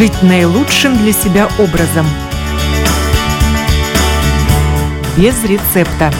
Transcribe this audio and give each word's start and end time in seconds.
жить 0.00 0.22
наилучшим 0.22 0.96
для 0.96 1.12
себя 1.12 1.46
образом. 1.58 2.06
Без 5.18 5.44
рецепта. 5.44 6.10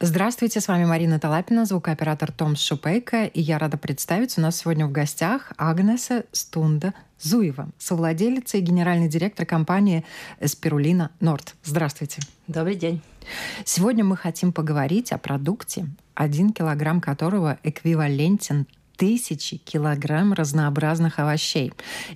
Здравствуйте, 0.00 0.62
с 0.62 0.68
вами 0.68 0.86
Марина 0.86 1.20
Талапина, 1.20 1.66
звукооператор 1.66 2.32
Том 2.32 2.56
Шупейко, 2.56 3.26
и 3.26 3.42
я 3.42 3.58
рада 3.58 3.76
представить, 3.76 4.38
у 4.38 4.40
нас 4.40 4.56
сегодня 4.56 4.86
в 4.86 4.90
гостях 4.90 5.52
Агнеса 5.58 6.24
Стунда 6.32 6.94
Зуева, 7.20 7.68
совладелица 7.76 8.56
и 8.56 8.62
генеральный 8.62 9.08
директор 9.08 9.44
компании 9.44 10.06
Спирулина 10.42 11.10
Норд. 11.20 11.56
Здравствуйте. 11.62 12.22
Добрый 12.46 12.76
день. 12.76 13.02
Сегодня 13.66 14.02
мы 14.02 14.16
хотим 14.16 14.50
поговорить 14.50 15.12
о 15.12 15.18
продукте, 15.18 15.88
один 16.14 16.54
килограмм 16.54 17.02
которого 17.02 17.58
эквивалентен 17.64 18.66
тысячи 19.02 19.56
килограмм 19.56 20.32
разнообразных 20.32 21.18
овощей. 21.18 21.72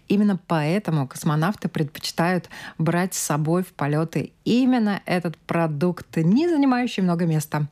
Именно 0.07 0.39
поэтому 0.47 1.09
космонавты 1.09 1.69
предпочитают 1.69 2.49
брать 2.79 3.13
с 3.15 3.19
собой 3.19 3.65
в 3.65 3.73
полеты 3.73 4.31
именно 4.45 5.03
этот 5.05 5.37
продукт, 5.37 6.17
не 6.17 6.49
занимающий 6.49 7.03
много 7.03 7.27
места. 7.27 7.67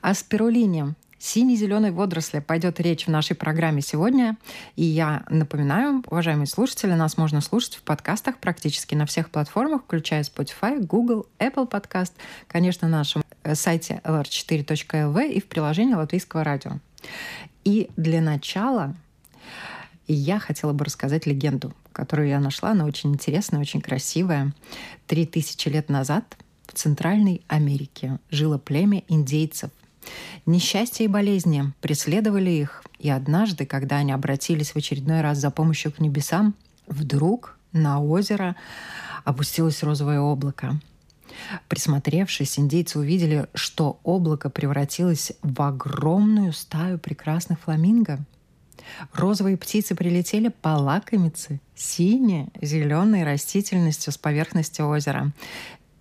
О 0.00 0.14
спирулине 0.14 0.94
сине-зеленой 1.18 1.90
водоросли 1.90 2.38
пойдет 2.38 2.78
речь 2.78 3.08
в 3.08 3.10
нашей 3.10 3.34
программе 3.34 3.82
сегодня. 3.82 4.36
И 4.76 4.84
я 4.84 5.24
напоминаю, 5.28 6.04
уважаемые 6.06 6.46
слушатели, 6.46 6.92
нас 6.92 7.16
можно 7.16 7.40
слушать 7.40 7.74
в 7.74 7.82
подкастах 7.82 8.38
практически 8.38 8.94
на 8.94 9.06
всех 9.06 9.30
платформах, 9.30 9.82
включая 9.82 10.22
Spotify, 10.22 10.78
Google, 10.78 11.26
Apple 11.40 11.68
Podcast, 11.68 12.12
конечно, 12.46 12.86
на 12.86 12.98
нашем 12.98 13.24
э, 13.42 13.56
сайте 13.56 14.00
lr4.lv 14.04 15.32
и 15.32 15.40
в 15.40 15.46
приложении 15.46 15.94
Латвийского 15.94 16.44
радио. 16.44 16.78
И 17.64 17.90
для 17.96 18.20
начала 18.20 18.94
я 20.06 20.38
хотела 20.38 20.72
бы 20.72 20.84
рассказать 20.84 21.26
легенду, 21.26 21.72
которую 21.92 22.28
я 22.28 22.40
нашла. 22.40 22.70
Она 22.70 22.84
очень 22.84 23.12
интересная, 23.12 23.60
очень 23.60 23.80
красивая. 23.80 24.52
Три 25.06 25.26
тысячи 25.26 25.68
лет 25.68 25.88
назад 25.88 26.36
в 26.66 26.72
Центральной 26.72 27.42
Америке 27.48 28.18
жило 28.30 28.58
племя 28.58 29.02
индейцев. 29.08 29.70
Несчастья 30.46 31.04
и 31.04 31.08
болезни 31.08 31.72
преследовали 31.80 32.50
их, 32.50 32.82
и 32.98 33.08
однажды, 33.08 33.66
когда 33.66 33.96
они 33.98 34.10
обратились 34.10 34.72
в 34.72 34.76
очередной 34.76 35.20
раз 35.20 35.38
за 35.38 35.50
помощью 35.52 35.92
к 35.92 36.00
небесам, 36.00 36.54
вдруг 36.88 37.56
на 37.72 38.02
озеро 38.02 38.56
опустилось 39.24 39.82
розовое 39.84 40.20
облако— 40.20 40.80
Присмотревшись, 41.68 42.58
индейцы 42.58 42.98
увидели, 42.98 43.46
что 43.54 44.00
облако 44.02 44.50
превратилось 44.50 45.32
в 45.42 45.62
огромную 45.62 46.52
стаю 46.52 46.98
прекрасных 46.98 47.60
фламинго. 47.60 48.18
Розовые 49.12 49.56
птицы 49.56 49.94
прилетели 49.94 50.48
полакомиться 50.48 51.60
синей, 51.74 52.48
зеленой 52.60 53.24
растительностью 53.24 54.12
с 54.12 54.18
поверхности 54.18 54.80
озера. 54.80 55.32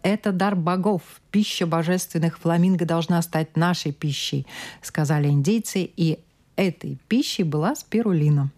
Это 0.03 0.31
дар 0.31 0.55
богов. 0.55 1.01
Пища 1.29 1.67
божественных 1.67 2.39
фламинго 2.39 2.85
должна 2.85 3.21
стать 3.21 3.55
нашей 3.55 3.91
пищей, 3.91 4.47
сказали 4.81 5.27
индейцы, 5.27 5.83
и 5.95 6.19
этой 6.55 6.97
пищей 7.07 7.43
была 7.43 7.75
спирулина. 7.75 8.49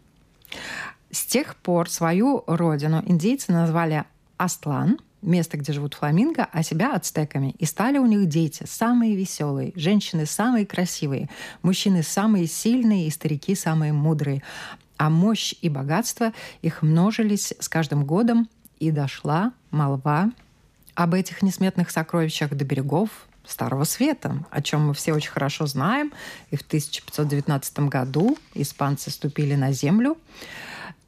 С 1.11 1.25
тех 1.25 1.55
пор 1.57 1.89
свою 1.89 2.43
родину 2.47 3.03
индейцы 3.05 3.51
назвали 3.51 4.05
Астлан– 4.37 4.99
место, 5.23 5.57
где 5.57 5.73
живут 5.73 5.93
фламинго, 5.95 6.47
а 6.51 6.63
себя 6.63 6.93
ацтеками. 6.93 7.55
И 7.57 7.65
стали 7.65 7.97
у 7.97 8.05
них 8.05 8.27
дети 8.27 8.63
самые 8.67 9.15
веселые, 9.15 9.71
женщины 9.75 10.25
самые 10.25 10.65
красивые, 10.65 11.29
мужчины 11.61 12.03
самые 12.03 12.47
сильные 12.47 13.07
и 13.07 13.09
старики 13.09 13.55
самые 13.55 13.93
мудрые. 13.93 14.43
А 14.97 15.09
мощь 15.09 15.55
и 15.61 15.69
богатство 15.69 16.33
их 16.61 16.81
множились 16.81 17.53
с 17.59 17.67
каждым 17.67 18.05
годом, 18.05 18.47
и 18.79 18.91
дошла 18.91 19.53
молва 19.71 20.31
об 20.93 21.13
этих 21.13 21.41
несметных 21.41 21.89
сокровищах 21.89 22.53
до 22.53 22.65
берегов 22.65 23.09
Старого 23.45 23.83
Света, 23.83 24.45
о 24.51 24.61
чем 24.61 24.87
мы 24.87 24.93
все 24.93 25.13
очень 25.13 25.31
хорошо 25.31 25.65
знаем. 25.65 26.13
И 26.51 26.55
в 26.55 26.61
1519 26.61 27.79
году 27.79 28.37
испанцы 28.53 29.09
ступили 29.09 29.55
на 29.55 29.71
землю, 29.71 30.17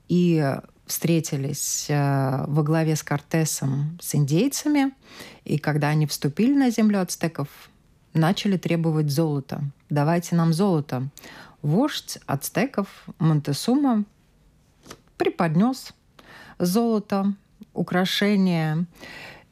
и 0.08 0.56
встретились 0.86 1.88
э, 1.90 2.46
во 2.48 2.64
главе 2.64 2.96
с 2.96 3.04
Кортесом 3.04 3.98
с 4.02 4.16
индейцами, 4.16 4.92
и 5.44 5.58
когда 5.58 5.90
они 5.90 6.06
вступили 6.06 6.54
на 6.54 6.70
землю 6.70 7.02
ацтеков, 7.02 7.48
начали 8.14 8.58
требовать 8.58 9.10
золота. 9.10 9.64
Давайте 9.90 10.36
нам 10.36 10.54
золото. 10.54 11.10
Вождь 11.62 12.20
ацтеков 12.28 12.88
Монтесума 13.20 14.06
преподнес 15.18 15.94
золото, 16.60 17.34
украшения, 17.74 18.86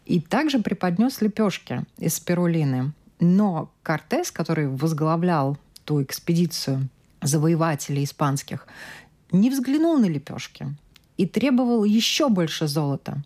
и 0.06 0.20
также 0.20 0.60
преподнес 0.60 1.22
лепешки 1.22 1.86
из 1.98 2.16
спирулины. 2.16 2.94
Но 3.20 3.72
Кортес, 3.84 4.32
который 4.32 4.68
возглавлял 4.68 5.58
ту 5.86 6.04
экспедицию 6.04 6.90
завоевателей 7.22 8.04
испанских, 8.04 8.68
не 9.32 9.50
взглянул 9.50 9.98
на 9.98 10.06
лепешки 10.06 10.76
и 11.18 11.26
требовал 11.26 11.84
еще 11.84 12.30
больше 12.30 12.68
золота. 12.68 13.22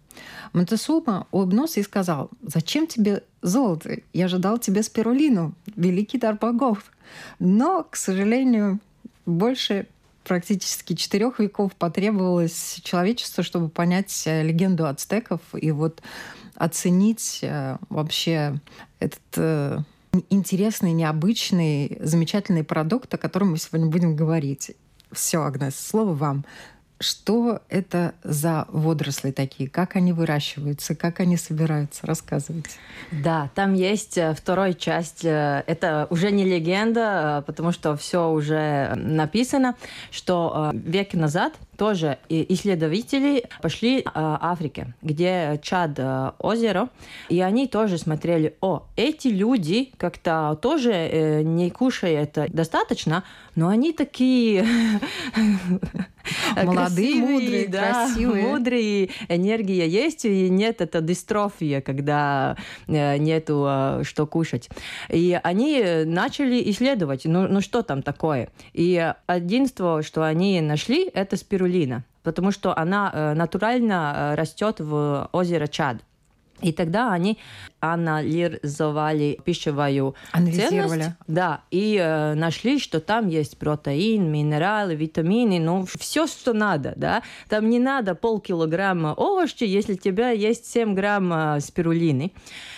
Монтесума 0.53 1.27
улыбнулся 1.31 1.79
и 1.79 1.83
сказал, 1.83 2.29
«Зачем 2.41 2.87
тебе 2.87 3.23
золото? 3.41 3.99
Я 4.13 4.27
же 4.27 4.39
дал 4.39 4.57
тебе 4.57 4.83
спирулину, 4.83 5.53
великий 5.75 6.17
дар 6.17 6.35
богов». 6.35 6.91
Но, 7.39 7.85
к 7.89 7.95
сожалению, 7.95 8.79
больше 9.25 9.87
практически 10.23 10.93
четырех 10.93 11.39
веков 11.39 11.73
потребовалось 11.75 12.81
человечеству, 12.83 13.43
чтобы 13.43 13.69
понять 13.69 14.23
э, 14.25 14.43
легенду 14.43 14.85
ацтеков 14.85 15.39
и 15.53 15.71
вот 15.71 16.01
оценить 16.55 17.39
э, 17.43 17.77
вообще 17.89 18.59
этот 18.99 19.21
э, 19.37 19.79
интересный, 20.29 20.91
необычный, 20.91 21.97
замечательный 22.01 22.63
продукт, 22.63 23.13
о 23.13 23.17
котором 23.17 23.51
мы 23.51 23.57
сегодня 23.57 23.87
будем 23.87 24.15
говорить. 24.15 24.71
Все, 25.11 25.41
Агнес, 25.41 25.79
слово 25.79 26.13
вам. 26.13 26.45
Что 26.99 27.61
это 27.69 28.15
за 28.23 28.65
водоросли 28.69 29.31
такие? 29.31 29.69
Как 29.69 29.95
они 29.95 30.13
выращиваются? 30.13 30.95
Как 30.95 31.19
они 31.19 31.37
собираются? 31.37 32.07
Рассказывайте. 32.07 32.71
Да, 33.11 33.51
там 33.53 33.73
есть 33.75 34.17
э, 34.17 34.33
вторая 34.33 34.73
часть. 34.73 35.23
Э, 35.23 35.63
это 35.67 36.07
уже 36.09 36.31
не 36.31 36.43
легенда, 36.43 37.39
э, 37.39 37.45
потому 37.45 37.71
что 37.71 37.95
все 37.95 38.29
уже 38.29 38.93
написано, 38.95 39.75
что 40.09 40.71
веки 40.73 41.15
назад 41.15 41.53
тоже 41.77 42.17
исследователи 42.29 43.45
пошли 43.61 44.03
в 44.03 44.09
Африке, 44.13 44.93
где 45.01 45.59
Чад 45.63 45.99
озеро, 46.39 46.89
и 47.29 47.39
они 47.41 47.67
тоже 47.67 47.97
смотрели, 47.97 48.55
о, 48.61 48.83
эти 48.95 49.27
люди 49.27 49.91
как-то 49.97 50.57
тоже 50.61 51.41
не 51.43 51.69
кушают 51.69 52.37
достаточно, 52.49 53.23
но 53.55 53.69
они 53.69 53.93
такие 53.93 54.65
молодые, 56.63 57.15
мудрые, 57.15 57.67
да, 57.67 58.05
красивые. 58.07 58.47
Мудрые, 58.47 59.09
энергия 59.29 59.87
есть, 59.87 60.25
и 60.25 60.49
нет 60.49 60.81
это 60.81 61.01
дистрофия, 61.01 61.81
когда 61.81 62.57
э, 62.87 63.17
нету 63.17 63.65
э, 63.67 64.03
что 64.03 64.25
кушать. 64.25 64.69
И 65.09 65.39
они 65.41 65.83
начали 66.05 66.69
исследовать, 66.71 67.25
ну, 67.25 67.47
ну 67.47 67.61
что 67.61 67.81
там 67.81 68.01
такое. 68.01 68.49
И 68.73 69.13
единство, 69.27 70.01
что 70.03 70.23
они 70.23 70.61
нашли, 70.61 71.09
это 71.13 71.37
спирулина 71.37 71.66
потому 72.23 72.51
что 72.51 72.77
она 72.77 73.11
э, 73.13 73.33
натурально 73.33 74.33
растет 74.35 74.79
в 74.79 75.29
озеро 75.31 75.67
Чад. 75.67 75.97
И 76.61 76.71
тогда 76.71 77.13
они 77.13 77.37
анализовали 77.79 79.39
пищевую 79.45 80.15
Анализировали. 80.31 81.01
ценность. 81.01 81.11
Да, 81.27 81.61
и 81.69 81.97
э, 82.01 82.33
нашли, 82.33 82.79
что 82.79 82.99
там 82.99 83.27
есть 83.27 83.57
протеин, 83.57 84.31
минералы, 84.31 84.95
витамины, 84.95 85.59
ну, 85.59 85.85
все, 85.99 86.25
что 86.25 86.53
надо, 86.53 86.93
да. 86.95 87.21
Там 87.47 87.69
не 87.69 87.79
надо 87.79 88.15
полкилограмма 88.15 89.13
овощей, 89.15 89.69
если 89.69 89.93
у 89.93 89.97
тебя 89.97 90.31
есть 90.31 90.65
7 90.65 90.95
грамм 90.95 91.31
э, 91.31 91.59
спирулины. 91.59 92.33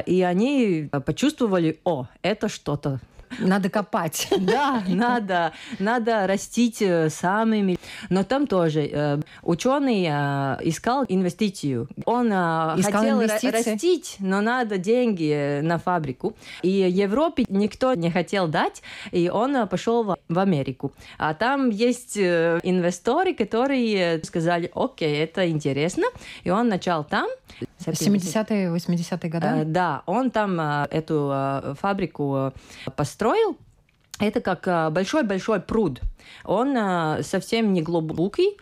И 0.06 0.22
они 0.24 0.90
почувствовали, 1.06 1.80
о, 1.86 2.08
это 2.22 2.50
что-то 2.50 3.00
надо 3.40 3.70
копать. 3.70 4.28
Да, 4.40 4.84
надо, 4.88 5.54
надо 5.80 6.26
растить 6.26 6.82
э, 6.82 7.10
самыми. 7.10 7.78
Но 8.10 8.24
там 8.24 8.48
тоже 8.48 8.90
э, 8.92 9.20
ученый 9.44 10.08
э, 10.10 10.58
искал 10.64 11.06
инвестицию. 11.08 11.88
Он 12.06 12.28
искал 12.28 13.02
хотел 13.02 13.22
инвестиции? 13.22 13.72
растить, 13.72 14.16
но 14.20 14.42
надо 14.42 14.78
деньги 14.78 15.60
на 15.62 15.78
фабрику. 15.78 16.36
И 16.64 16.70
Европе 16.70 17.46
никто 17.48 17.94
не 17.94 18.10
хотел 18.10 18.48
дать, 18.48 18.82
и 19.12 19.30
он 19.30 19.68
пошел 19.68 20.16
в 20.28 20.40
Америку. 20.40 20.92
А 21.18 21.34
там 21.34 21.70
есть 21.70 22.18
инвесторы, 22.18 23.36
которые 23.36 24.24
сказали, 24.24 24.72
окей, 24.74 25.24
это 25.24 25.48
интересно. 25.50 26.06
И 26.44 26.50
он 26.50 26.70
начал 26.70 27.04
там. 27.04 27.28
70-е, 27.80 28.74
80-е 28.74 29.30
годы? 29.30 29.66
Да, 29.66 30.04
он 30.06 30.32
там 30.32 30.60
эту 30.60 31.74
фабрику 31.80 32.54
построил 32.96 33.58
это 34.20 34.42
как 34.42 34.92
большой-большой 34.92 35.62
пруд. 35.62 36.02
Он 36.44 37.24
совсем 37.24 37.72
не 37.72 37.82
глубокий, 37.82 38.58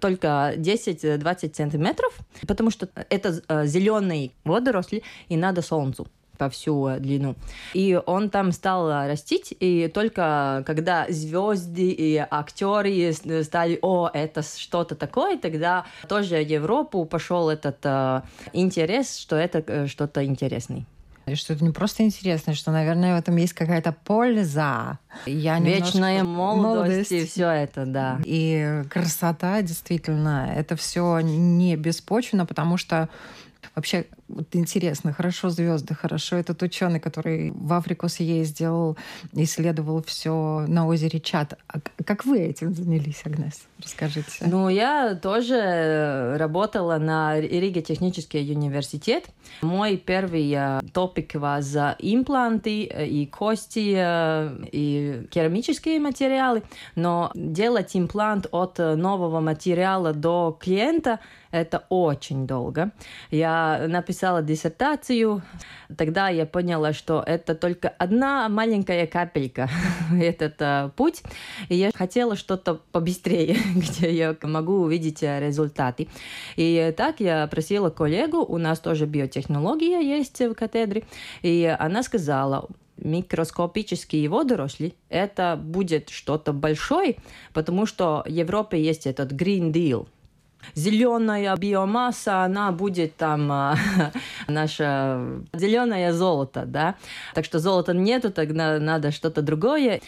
только 0.00 0.54
10-20 0.56 1.54
сантиметров, 1.54 2.18
потому 2.48 2.70
что 2.70 2.88
это 3.10 3.40
э, 3.48 3.66
зеленый 3.66 4.34
водоросли, 4.44 5.02
и 5.28 5.36
надо 5.36 5.62
солнцу 5.62 6.08
по 6.40 6.48
всю 6.48 6.96
длину. 6.98 7.36
И 7.74 8.00
он 8.06 8.30
там 8.30 8.52
стал 8.52 8.88
растить, 9.06 9.54
и 9.60 9.90
только 9.92 10.64
когда 10.66 11.04
звезды 11.10 11.90
и 11.90 12.16
актеры 12.16 13.12
стали, 13.44 13.78
о, 13.82 14.08
это 14.10 14.42
что-то 14.42 14.94
такое, 14.94 15.36
тогда 15.36 15.84
тоже 16.08 16.36
в 16.36 16.48
Европу 16.48 17.04
пошел 17.04 17.50
этот 17.50 17.76
э, 17.84 18.22
интерес, 18.54 19.18
что 19.18 19.36
это 19.36 19.62
э, 19.66 19.86
что-то 19.86 20.24
интересное. 20.24 20.86
Что 21.34 21.52
это 21.52 21.62
не 21.62 21.72
просто 21.72 22.04
интересно, 22.04 22.54
что, 22.54 22.70
наверное, 22.70 23.14
в 23.14 23.18
этом 23.18 23.36
есть 23.36 23.52
какая-то 23.52 23.94
польза. 24.04 24.98
Я 25.26 25.60
Вечная 25.60 26.24
молодость, 26.24 26.62
молодость 26.64 27.12
и 27.12 27.26
все 27.26 27.50
это, 27.50 27.84
да. 27.84 28.18
И 28.24 28.82
красота, 28.88 29.60
действительно, 29.60 30.50
это 30.56 30.74
все 30.74 31.20
не 31.20 31.76
беспочвенно, 31.76 32.46
потому 32.46 32.78
что 32.78 33.10
Вообще, 33.74 34.06
вот 34.34 34.54
интересно, 34.56 35.12
хорошо 35.12 35.50
звезды, 35.50 35.94
хорошо 35.94 36.36
этот 36.36 36.62
ученый, 36.62 37.00
который 37.00 37.50
в 37.50 37.72
Африку 37.72 38.08
съездил, 38.08 38.96
исследовал 39.32 40.02
все 40.02 40.64
на 40.68 40.86
озере 40.86 41.20
Чат. 41.20 41.58
А 41.68 41.80
как 42.04 42.24
вы 42.24 42.38
этим 42.40 42.74
занялись, 42.74 43.22
Агнес? 43.24 43.62
Расскажите. 43.78 44.44
Ну, 44.46 44.68
я 44.68 45.14
тоже 45.14 46.36
работала 46.38 46.98
на 46.98 47.40
Риге 47.40 47.82
технический 47.82 48.38
университет. 48.52 49.24
Мой 49.62 49.96
первый 49.96 50.50
э, 50.52 50.80
топик 50.92 51.34
импланты 51.34 52.86
э, 52.86 53.06
и 53.06 53.26
кости, 53.26 53.94
э, 53.96 54.64
и 54.72 55.26
керамические 55.30 56.00
материалы. 56.00 56.62
Но 56.94 57.30
делать 57.34 57.96
имплант 57.96 58.46
от 58.52 58.78
нового 58.78 59.40
материала 59.40 60.12
до 60.12 60.56
клиента– 60.60 61.20
это 61.50 61.84
очень 61.88 62.46
долго. 62.46 62.92
Я 63.30 63.86
написала 63.88 64.42
диссертацию, 64.42 65.42
тогда 65.96 66.28
я 66.28 66.46
поняла, 66.46 66.92
что 66.92 67.22
это 67.26 67.54
только 67.54 67.88
одна 67.88 68.48
маленькая 68.48 69.06
капелька, 69.06 69.68
этот 70.20 70.60
uh, 70.60 70.90
путь. 70.90 71.22
И 71.68 71.76
я 71.76 71.90
хотела 71.92 72.36
что-то 72.36 72.80
побыстрее, 72.92 73.56
где 73.74 74.12
я 74.12 74.36
могу 74.42 74.82
увидеть 74.82 75.22
э, 75.22 75.40
результаты. 75.40 76.08
И 76.56 76.94
так 76.96 77.20
я 77.20 77.46
просила 77.46 77.90
коллегу, 77.90 78.38
у 78.38 78.58
нас 78.58 78.78
тоже 78.78 79.06
биотехнология 79.06 80.00
есть 80.00 80.40
в 80.40 80.54
катедре, 80.54 81.04
и 81.42 81.74
она 81.78 82.02
сказала, 82.02 82.68
микроскопические 82.96 84.28
водоросли, 84.28 84.94
это 85.08 85.58
будет 85.60 86.10
что-то 86.10 86.52
большое, 86.52 87.16
потому 87.54 87.86
что 87.86 88.22
в 88.26 88.28
Европе 88.28 88.80
есть 88.80 89.06
этот 89.06 89.32
Green 89.32 89.72
Deal– 89.72 90.06
зеленая 90.74 91.56
биомасса, 91.56 92.44
она 92.44 92.72
будет 92.72 93.16
там 93.16 93.50
а, 93.50 93.76
наше 94.48 95.42
зеленое 95.52 96.12
золото, 96.12 96.64
да. 96.66 96.96
Так 97.34 97.44
что 97.44 97.58
золота 97.58 97.92
нету, 97.94 98.30
тогда 98.30 98.78
надо 98.78 99.10
что-то 99.10 99.42
другое 99.42 100.00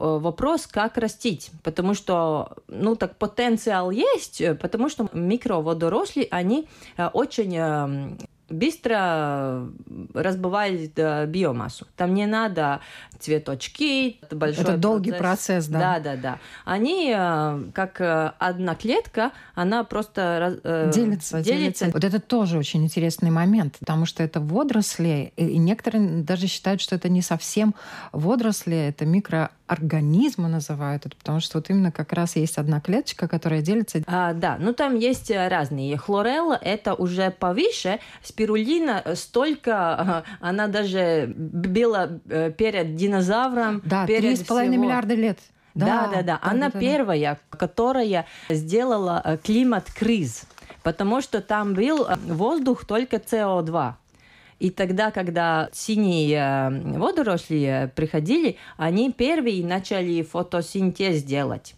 вопрос, 0.00 0.66
как 0.66 0.96
растить, 0.96 1.50
потому 1.62 1.92
что, 1.94 2.56
ну, 2.68 2.96
так 2.96 3.16
потенциал 3.16 3.90
есть, 3.90 4.42
потому 4.58 4.88
что 4.88 5.10
микроводоросли, 5.12 6.26
они 6.30 6.68
э, 6.96 7.08
очень 7.08 7.54
э, 7.54 8.16
быстро 8.50 9.68
разбывает 10.14 10.94
биомассу. 11.28 11.86
Там 11.96 12.14
не 12.14 12.26
надо 12.26 12.80
цветочки, 13.20 14.18
это 14.22 14.34
большой 14.34 14.64
Это 14.64 14.76
долгий 14.76 15.12
процесс, 15.12 15.66
да. 15.66 15.78
Да, 15.78 16.00
да, 16.00 16.16
да. 16.16 16.38
Они, 16.64 17.14
э, 17.16 17.70
как 17.74 18.00
э, 18.00 18.32
одна 18.38 18.74
клетка, 18.74 19.32
она 19.54 19.84
просто 19.84 20.58
э, 20.64 20.90
делится, 20.92 21.42
делится. 21.42 21.84
делится. 21.84 21.90
Вот 21.92 22.04
это 22.04 22.18
тоже 22.18 22.58
очень 22.58 22.82
интересный 22.82 23.30
момент, 23.30 23.76
потому 23.78 24.06
что 24.06 24.22
это 24.22 24.40
водоросли, 24.40 25.32
и 25.36 25.58
некоторые 25.58 26.22
даже 26.22 26.46
считают, 26.46 26.80
что 26.80 26.96
это 26.96 27.08
не 27.08 27.22
совсем 27.22 27.74
водоросли, 28.12 28.76
это 28.76 29.04
микро 29.04 29.50
организма 29.66 30.48
называют 30.48 31.06
это, 31.06 31.16
потому 31.16 31.38
что 31.38 31.58
вот 31.58 31.70
именно 31.70 31.92
как 31.92 32.12
раз 32.12 32.34
есть 32.34 32.58
одна 32.58 32.80
клеточка, 32.80 33.28
которая 33.28 33.62
делится. 33.62 34.02
А, 34.08 34.32
да, 34.32 34.56
ну 34.58 34.72
там 34.72 34.96
есть 34.96 35.30
разные. 35.30 35.96
Хлорелла 35.96 36.58
это 36.60 36.94
уже 36.94 37.30
повыше, 37.30 38.00
спирулина 38.40 39.02
столько, 39.14 40.24
она 40.40 40.66
даже 40.66 41.32
была 41.36 42.06
перед 42.56 42.96
динозавром. 42.96 43.82
Да, 43.84 44.06
три 44.06 44.34
с 44.34 44.42
половиной 44.42 44.78
миллиарда 44.78 45.14
лет. 45.14 45.38
Да, 45.74 46.06
да, 46.06 46.16
да. 46.16 46.22
да. 46.22 46.38
Она 46.42 46.70
да, 46.70 46.80
первая, 46.80 47.38
да. 47.50 47.56
которая 47.56 48.26
сделала 48.48 49.22
э, 49.24 49.36
климат-криз, 49.42 50.44
потому 50.82 51.20
что 51.20 51.40
там 51.40 51.74
был 51.74 52.06
э, 52.06 52.16
воздух 52.26 52.84
только 52.84 53.16
СО2. 53.16 53.92
И 54.58 54.70
тогда, 54.70 55.10
когда 55.12 55.68
синие 55.72 56.36
э, 56.36 56.98
водоросли 56.98 57.92
приходили, 57.94 58.56
они 58.76 59.12
первые 59.12 59.64
начали 59.64 60.22
фотосинтез 60.22 61.22
делать. 61.22 61.76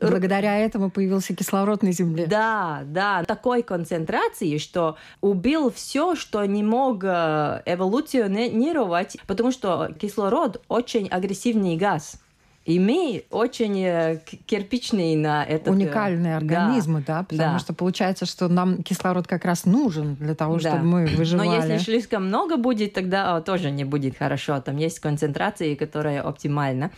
Благодаря 0.00 0.58
этому 0.58 0.90
появился 0.90 1.34
кислород 1.34 1.82
на 1.82 1.92
Земле. 1.92 2.26
Да, 2.26 2.82
да, 2.86 3.24
такой 3.24 3.62
концентрации, 3.62 4.58
что 4.58 4.96
убил 5.20 5.70
все, 5.70 6.14
что 6.14 6.44
не 6.44 6.62
мог 6.62 7.04
э, 7.04 7.62
эволюционировать, 7.66 9.16
потому 9.26 9.50
что 9.50 9.90
кислород 9.98 10.62
очень 10.68 11.08
агрессивный 11.08 11.76
газ. 11.76 12.20
И 12.64 12.80
мы 12.80 13.24
очень 13.30 13.78
э, 13.78 14.20
кирпичные 14.46 15.18
на 15.18 15.44
это. 15.44 15.70
Э, 15.70 15.72
Уникальные 15.74 16.36
организмы, 16.36 17.04
да, 17.06 17.18
да 17.18 17.24
потому 17.24 17.52
да. 17.54 17.58
что 17.58 17.74
получается, 17.74 18.24
что 18.24 18.48
нам 18.48 18.82
кислород 18.82 19.26
как 19.26 19.44
раз 19.44 19.66
нужен 19.66 20.14
для 20.14 20.34
того, 20.34 20.58
да. 20.58 20.70
чтобы 20.70 20.84
мы 20.84 21.06
выживали. 21.06 21.48
Но 21.48 21.54
если 21.56 21.78
слишком 21.78 22.26
много 22.26 22.56
будет, 22.56 22.94
тогда 22.94 23.42
тоже 23.42 23.70
не 23.70 23.84
будет 23.84 24.16
хорошо. 24.16 24.58
Там 24.62 24.78
есть 24.78 24.98
концентрация, 25.00 25.76
которая 25.76 26.22
оптимальна. 26.22 26.90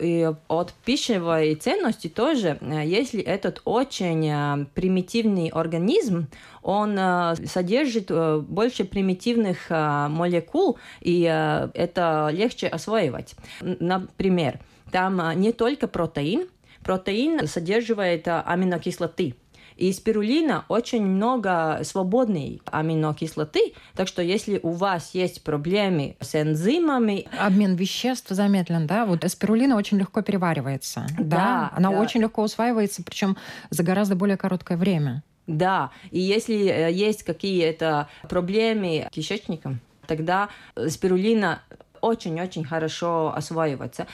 И 0.00 0.28
от 0.48 0.72
пищевой 0.84 1.54
ценности 1.54 2.08
тоже, 2.08 2.58
э, 2.60 2.82
если 2.84 3.20
этот 3.22 3.62
очень 3.64 4.66
примитивный 4.74 5.48
организм, 5.48 6.26
он 6.62 6.98
содержит 7.46 8.10
больше 8.10 8.84
примитивных 8.84 9.68
молекул, 9.68 10.78
и 11.02 11.20
это 11.22 12.30
легче 12.32 12.68
осваивать. 12.68 13.34
Например, 13.60 14.58
там 14.94 15.20
а, 15.20 15.34
не 15.34 15.50
только 15.50 15.88
протеин, 15.88 16.46
протеин 16.84 17.48
содержит 17.48 18.28
а, 18.28 18.42
аминокислоты. 18.42 19.34
И 19.76 19.92
спирулина 19.92 20.66
очень 20.68 21.04
много 21.04 21.80
свободной 21.82 22.62
аминокислоты, 22.66 23.74
так 23.96 24.06
что 24.06 24.22
если 24.22 24.60
у 24.62 24.70
вас 24.70 25.10
есть 25.12 25.42
проблемы 25.42 26.16
с 26.20 26.40
энзимами... 26.40 27.26
Обмен 27.40 27.74
веществ 27.74 28.30
замедлен, 28.30 28.86
да? 28.86 29.04
Вот 29.04 29.24
спирулина 29.26 29.76
очень 29.76 29.98
легко 29.98 30.22
переваривается, 30.22 31.06
да? 31.18 31.24
да 31.24 31.72
Она 31.74 31.90
да. 31.90 31.98
очень 31.98 32.20
легко 32.20 32.44
усваивается, 32.44 33.02
причем 33.02 33.36
за 33.70 33.82
гораздо 33.82 34.14
более 34.14 34.36
короткое 34.36 34.78
время. 34.78 35.24
Да, 35.48 35.90
и 36.12 36.20
если 36.20 36.68
э, 36.68 36.92
есть 36.92 37.24
какие-то 37.24 38.08
проблемы 38.28 39.08
с 39.10 39.12
кишечником, 39.12 39.80
тогда 40.06 40.50
спирулина 40.88 41.62
очень-очень 42.04 42.64
хорошо 42.64 43.32
осваиваться. 43.34 44.06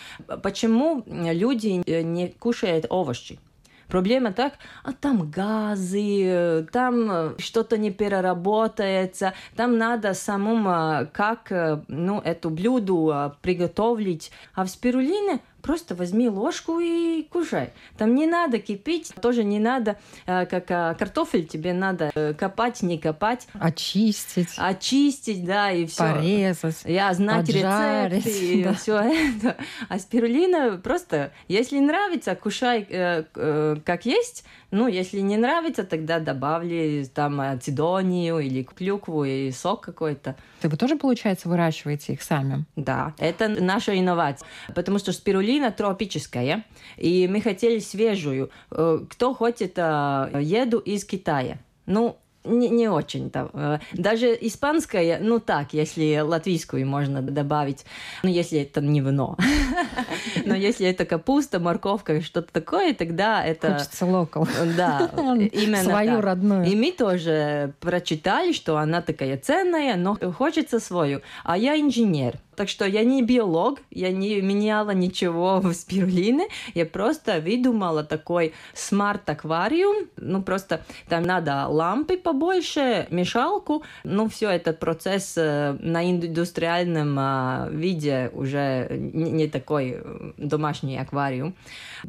Почему 0.43 1.03
люди 1.07 1.83
не 2.03 2.29
кушают 2.29 2.87
овощи? 2.89 3.39
Проблема 3.89 4.33
так, 4.33 4.53
а 4.85 4.93
там 4.93 5.29
газы, 5.29 6.65
там 6.73 7.37
что-то 7.39 7.77
не 7.77 7.91
переработается, 7.91 9.35
там 9.57 9.79
надо 9.79 10.15
самому 10.15 11.09
как 11.13 11.51
ну, 11.89 12.21
эту 12.21 12.51
блюдо 12.51 13.37
приготовить. 13.43 14.31
А 14.55 14.65
в 14.65 14.69
спирулине 14.69 15.41
Просто 15.63 15.95
возьми 15.95 16.29
ложку 16.29 16.79
и 16.81 17.23
кушай. 17.23 17.71
Там 17.97 18.15
не 18.15 18.27
надо 18.27 18.59
кипить, 18.59 19.13
тоже 19.21 19.45
не 19.45 19.59
надо, 19.59 19.99
э, 20.27 20.47
как 20.47 20.71
э, 20.71 20.97
картофель 20.99 21.47
тебе 21.47 21.73
надо 21.73 22.11
э, 22.15 22.35
копать, 22.35 22.83
не 22.83 22.99
копать. 22.99 23.47
Очистить. 23.55 24.55
Очистить, 24.57 25.45
да, 25.45 25.71
и 25.71 25.87
все. 25.87 26.15
Порезать. 26.15 26.83
Я 26.85 27.13
знать 27.15 27.49
рецепты 27.49 28.31
и 28.31 28.65
да. 28.65 28.75
все 28.75 28.99
это. 28.99 29.57
А 29.89 29.99
спирулина 29.99 30.79
просто, 30.79 31.33
если 31.49 31.79
нравится, 31.79 32.35
кушай 32.35 32.87
как 33.85 34.07
есть, 34.07 34.45
ну, 34.71 34.87
если 34.87 35.21
не 35.21 35.37
нравится, 35.37 35.85
тогда 35.85 36.21
добавили 36.21 37.05
там 37.05 37.41
ацидонию 37.41 38.39
или 38.39 38.63
клюкву 38.63 39.25
и 39.25 39.51
сок 39.51 39.81
какой-то. 39.81 40.37
Ты 40.61 40.69
вы 40.69 40.77
тоже, 40.77 40.97
получается, 40.97 41.49
выращиваете 41.49 42.13
их 42.13 42.23
сами? 42.23 42.65
Да, 42.77 43.15
это 43.19 43.49
наша 43.49 43.99
инновация. 43.99 44.47
Потому 44.75 44.99
что 44.99 45.13
спирулина 45.13 45.71
тропическая, 45.73 46.65
и 46.97 47.29
мы 47.29 47.41
хотели 47.41 47.79
свежую. 47.81 48.51
Э, 48.71 49.01
кто 49.09 49.35
хочет 49.35 49.75
э, 49.77 50.41
еду 50.41 50.79
из 50.79 51.05
Китая? 51.05 51.59
Ну, 51.87 52.19
не, 52.45 52.69
не 52.69 52.89
очень-то. 52.89 53.51
Э, 53.53 53.79
даже 53.93 54.37
испанская, 54.41 55.19
ну 55.21 55.41
так, 55.41 55.73
если 55.73 56.21
латвийскую 56.21 56.87
можно 56.87 57.21
добавить, 57.23 57.85
ну 58.23 58.31
если 58.31 58.61
это 58.61 58.81
не 58.81 59.01
вино. 59.01 59.37
Но 60.45 60.55
если 60.55 60.87
это 60.87 61.05
капуста, 61.05 61.61
морковка, 61.61 62.21
что-то 62.21 62.53
такое, 62.53 62.95
тогда 62.95 63.45
это... 63.45 63.75
Хочется 63.75 64.07
local. 64.07 64.49
Да, 64.77 65.11
именно 65.17 65.85
Свою 65.85 66.17
так. 66.17 66.25
родную. 66.25 66.65
И 66.67 66.75
мы 66.75 66.93
тоже 66.93 67.75
прочитали, 67.81 68.53
что 68.53 68.77
она 68.77 69.03
такая 69.03 69.37
ценная, 69.39 69.97
но 69.97 70.17
хочется 70.33 70.81
свою. 70.81 71.21
А 71.45 71.57
я 71.57 71.79
инженер. 71.79 72.37
Так 72.61 72.69
что 72.69 72.85
я 72.85 73.05
не 73.05 73.23
биолог, 73.23 73.81
я 73.91 74.13
не 74.13 74.43
меняла 74.43 74.91
ничего 74.91 75.61
в 75.63 75.73
спирулины, 75.73 76.47
я 76.75 76.85
просто 76.85 77.41
выдумала 77.41 78.05
такой 78.05 78.53
smart 78.75 79.23
аквариум. 79.23 80.11
Ну, 80.19 80.43
просто 80.43 80.83
там 81.09 81.23
надо 81.23 81.69
лампы 81.69 82.19
побольше, 82.19 83.07
мешалку. 83.11 83.83
Ну, 84.05 84.29
все 84.29 84.51
этот 84.51 84.79
процесс 84.79 85.39
э, 85.39 85.75
на 85.81 86.11
индустриальном 86.11 87.17
а, 87.19 87.69
виде 87.71 88.31
уже 88.35 88.89
не, 88.91 89.49
такой 89.49 89.95
э, 89.97 90.33
домашний 90.37 90.99
аквариум. 90.99 91.55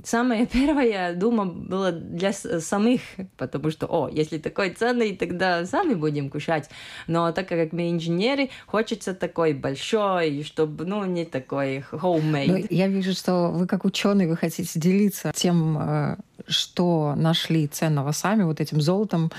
Самое 0.03 0.46
первое, 0.51 1.15
думаю, 1.15 1.50
было 1.50 1.93
для 1.93 2.34
самих, 2.34 3.00
потому 3.38 3.72
что, 3.72 3.86
о, 3.86 4.10
если 4.10 4.38
такой 4.38 4.72
ценный, 4.72 5.15
тогда 5.15 5.65
сами 5.65 5.93
будем 5.93 6.29
кушать. 6.29 6.70
Но 7.08 7.31
так 7.31 7.48
как 7.48 7.72
мы 7.72 7.89
инженеры, 7.89 8.50
хочется 8.67 9.13
такой 9.13 9.53
большой, 9.53 10.40
чтобы, 10.43 10.86
ну, 10.86 11.05
не 11.05 11.25
такой 11.25 11.83
homemade. 11.91 12.48
Ну, 12.48 12.67
я 12.69 12.88
вижу, 12.88 13.13
что 13.13 13.50
вы 13.50 13.67
как 13.67 13.86
ученый, 13.86 14.27
вы 14.27 14.38
хотите 14.38 14.79
делиться 14.79 15.31
тем, 15.36 15.77
э, 15.79 16.17
что 16.48 17.13
нашли 17.15 17.67
ценного 17.67 18.12
сами, 18.12 18.43
вот 18.43 18.60
этим 18.60 18.81
золотом. 18.81 19.31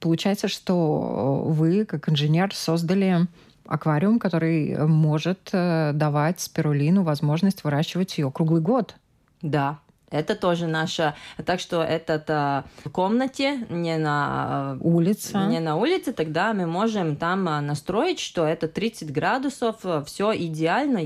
Получается, 0.00 0.48
что 0.48 1.42
вы, 1.46 1.84
как 1.84 2.08
инженер, 2.08 2.54
создали 2.54 3.26
аквариум, 3.66 4.18
который 4.18 4.76
может 4.86 5.50
э, 5.52 5.92
давать 5.94 6.40
спирулину 6.40 7.02
возможность 7.02 7.64
выращивать 7.64 8.18
ее 8.18 8.30
круглый 8.30 8.60
год. 8.60 8.94
Да, 9.42 9.78
это 10.14 10.34
тоже 10.34 10.66
наша... 10.66 11.14
Так 11.44 11.60
что 11.60 11.82
это 11.82 12.64
в 12.84 12.90
комнате, 12.90 13.66
не 13.68 13.96
на 13.96 14.78
улице. 14.80 15.36
Не 15.48 15.60
на 15.60 15.76
улице, 15.76 16.12
тогда 16.12 16.52
мы 16.52 16.66
можем 16.66 17.16
там 17.16 17.48
а, 17.48 17.60
настроить, 17.60 18.20
что 18.20 18.46
это 18.46 18.68
30 18.68 19.12
градусов, 19.12 19.84
все 20.06 20.34
идеально 20.36 21.04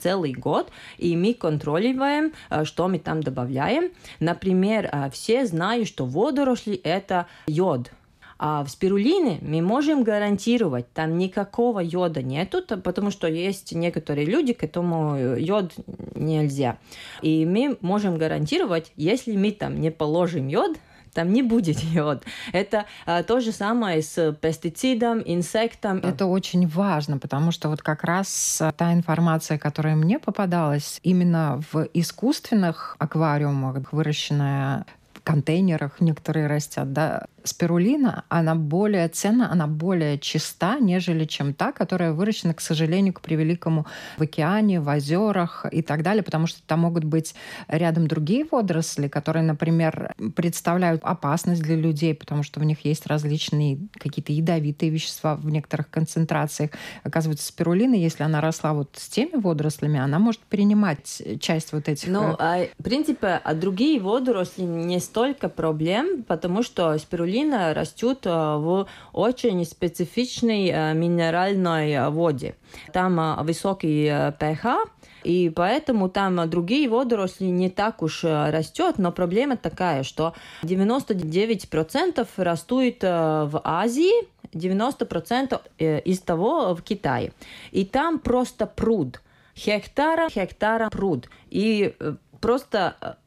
целый 0.00 0.32
год, 0.32 0.70
и 0.98 1.16
мы 1.16 1.34
контролируем, 1.34 2.32
что 2.64 2.88
мы 2.88 2.98
там 2.98 3.22
добавляем. 3.22 3.90
Например, 4.20 5.10
все 5.12 5.46
знают, 5.46 5.88
что 5.88 6.06
водоросли– 6.06 6.74
это 6.84 7.26
йод. 7.46 7.90
А 8.38 8.64
в 8.64 8.68
спирулине 8.68 9.38
мы 9.40 9.62
можем 9.62 10.02
гарантировать, 10.02 10.92
там 10.92 11.16
никакого 11.16 11.80
йода 11.80 12.22
нету, 12.22 12.62
потому 12.82 13.10
что 13.10 13.26
есть 13.28 13.72
некоторые 13.72 14.26
люди, 14.26 14.52
к 14.52 14.62
этому 14.62 15.36
йод 15.36 15.72
нельзя. 16.14 16.78
И 17.22 17.46
мы 17.46 17.78
можем 17.80 18.18
гарантировать, 18.18 18.92
если 18.96 19.36
мы 19.36 19.52
там 19.52 19.80
не 19.80 19.90
положим 19.90 20.48
йод, 20.48 20.76
там 21.16 21.32
не 21.32 21.42
будет 21.42 21.80
йод. 21.82 22.24
Это 22.52 22.84
а, 23.06 23.22
то 23.22 23.40
же 23.40 23.50
самое 23.50 24.02
с 24.02 24.32
пестицидом, 24.34 25.22
инсектом. 25.24 25.98
Это 25.98 26.26
очень 26.26 26.68
важно, 26.68 27.18
потому 27.18 27.50
что 27.50 27.70
вот 27.70 27.82
как 27.82 28.04
раз 28.04 28.62
та 28.76 28.92
информация, 28.92 29.58
которая 29.58 29.96
мне 29.96 30.18
попадалась, 30.18 31.00
именно 31.02 31.62
в 31.72 31.88
искусственных 31.94 32.96
аквариумах 32.98 33.92
выращенная 33.92 34.84
в 35.14 35.22
контейнерах 35.22 36.00
некоторые 36.00 36.46
растят, 36.46 36.92
да, 36.92 37.26
спирулина, 37.48 38.24
она 38.28 38.54
более 38.54 39.08
ценна, 39.08 39.50
она 39.50 39.66
более 39.66 40.18
чиста, 40.18 40.78
нежели 40.78 41.24
чем 41.24 41.54
та, 41.54 41.72
которая 41.72 42.12
выращена, 42.12 42.54
к 42.54 42.60
сожалению, 42.60 43.14
к 43.14 43.20
превеликому 43.20 43.86
в 44.18 44.22
океане, 44.22 44.80
в 44.80 44.88
озерах 44.88 45.66
и 45.70 45.82
так 45.82 46.02
далее, 46.02 46.22
потому 46.22 46.46
что 46.46 46.60
там 46.66 46.80
могут 46.80 47.04
быть 47.04 47.34
рядом 47.68 48.08
другие 48.08 48.46
водоросли, 48.50 49.08
которые, 49.08 49.42
например, 49.42 50.14
представляют 50.34 51.02
опасность 51.04 51.62
для 51.62 51.76
людей, 51.76 52.14
потому 52.14 52.42
что 52.42 52.60
в 52.60 52.64
них 52.64 52.84
есть 52.84 53.06
различные 53.06 53.78
какие-то 53.98 54.32
ядовитые 54.32 54.90
вещества 54.90 55.36
в 55.36 55.48
некоторых 55.48 55.90
концентрациях. 55.90 56.70
Оказывается, 57.04 57.46
спирулина, 57.46 57.94
если 57.94 58.22
она 58.22 58.40
росла 58.40 58.72
вот 58.72 58.90
с 58.96 59.08
теми 59.08 59.40
водорослями, 59.40 59.98
она 59.98 60.18
может 60.18 60.40
принимать 60.42 61.22
часть 61.40 61.72
вот 61.72 61.88
этих... 61.88 62.08
Ну, 62.08 62.32
э, 62.32 62.36
а, 62.38 62.66
в 62.78 62.82
принципе, 62.82 63.40
а 63.42 63.54
другие 63.54 64.00
водоросли 64.00 64.62
не 64.62 65.00
столько 65.00 65.48
проблем, 65.48 66.22
потому 66.24 66.62
что 66.62 66.96
спирулина 66.98 67.35
спирулина 67.36 67.74
растет 67.74 68.26
э, 68.26 68.30
в 68.30 68.86
очень 69.12 69.64
специфичной 69.64 70.68
э, 70.68 70.94
минеральной 70.94 72.08
воде. 72.10 72.54
Там 72.92 73.20
э, 73.20 73.42
высокий 73.42 74.06
pH, 74.06 74.88
и 75.24 75.50
поэтому 75.54 76.08
там 76.08 76.48
другие 76.48 76.88
водоросли 76.88 77.46
не 77.46 77.68
так 77.68 78.02
уж 78.02 78.24
растет, 78.24 78.98
но 78.98 79.12
проблема 79.12 79.56
такая, 79.56 80.02
что 80.02 80.34
99% 80.62 82.28
растут 82.36 83.02
в 83.02 83.60
Азии, 83.64 84.28
90% 84.52 85.60
из 86.04 86.20
того 86.20 86.74
в 86.74 86.82
Китае. 86.82 87.32
И 87.72 87.84
там 87.84 88.20
просто 88.20 88.66
пруд. 88.66 89.20
Хектара, 89.56 90.28
хектара 90.28 90.90
пруд. 90.90 91.28
И 91.50 91.96
просто 92.40 93.18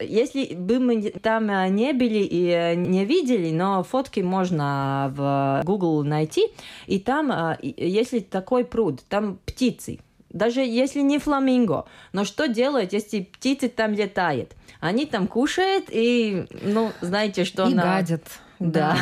если 0.00 0.54
бы 0.54 0.78
мы 0.78 1.10
там 1.10 1.50
э, 1.50 1.68
не 1.68 1.92
были 1.92 2.18
и 2.18 2.48
э, 2.48 2.74
не 2.74 3.04
видели, 3.04 3.50
но 3.50 3.82
фотки 3.82 4.20
можно 4.20 5.12
в 5.16 5.62
Google 5.64 6.02
найти, 6.04 6.46
и 6.86 6.98
там, 6.98 7.30
э, 7.30 7.58
если 7.62 8.20
такой 8.20 8.64
пруд, 8.64 9.02
там 9.08 9.38
птицы, 9.46 10.00
даже 10.30 10.60
если 10.60 11.00
не 11.00 11.18
фламинго, 11.18 11.86
но 12.12 12.24
что 12.24 12.48
делать, 12.48 12.92
если 12.92 13.20
птицы 13.20 13.68
там 13.68 13.92
летают? 13.92 14.52
Они 14.80 15.04
там 15.06 15.26
кушают 15.26 15.86
и, 15.90 16.46
ну, 16.62 16.92
знаете, 17.00 17.44
что 17.44 17.68
и 17.68 17.74
на... 17.74 17.82
гадят. 17.82 18.22
Да. 18.60 18.96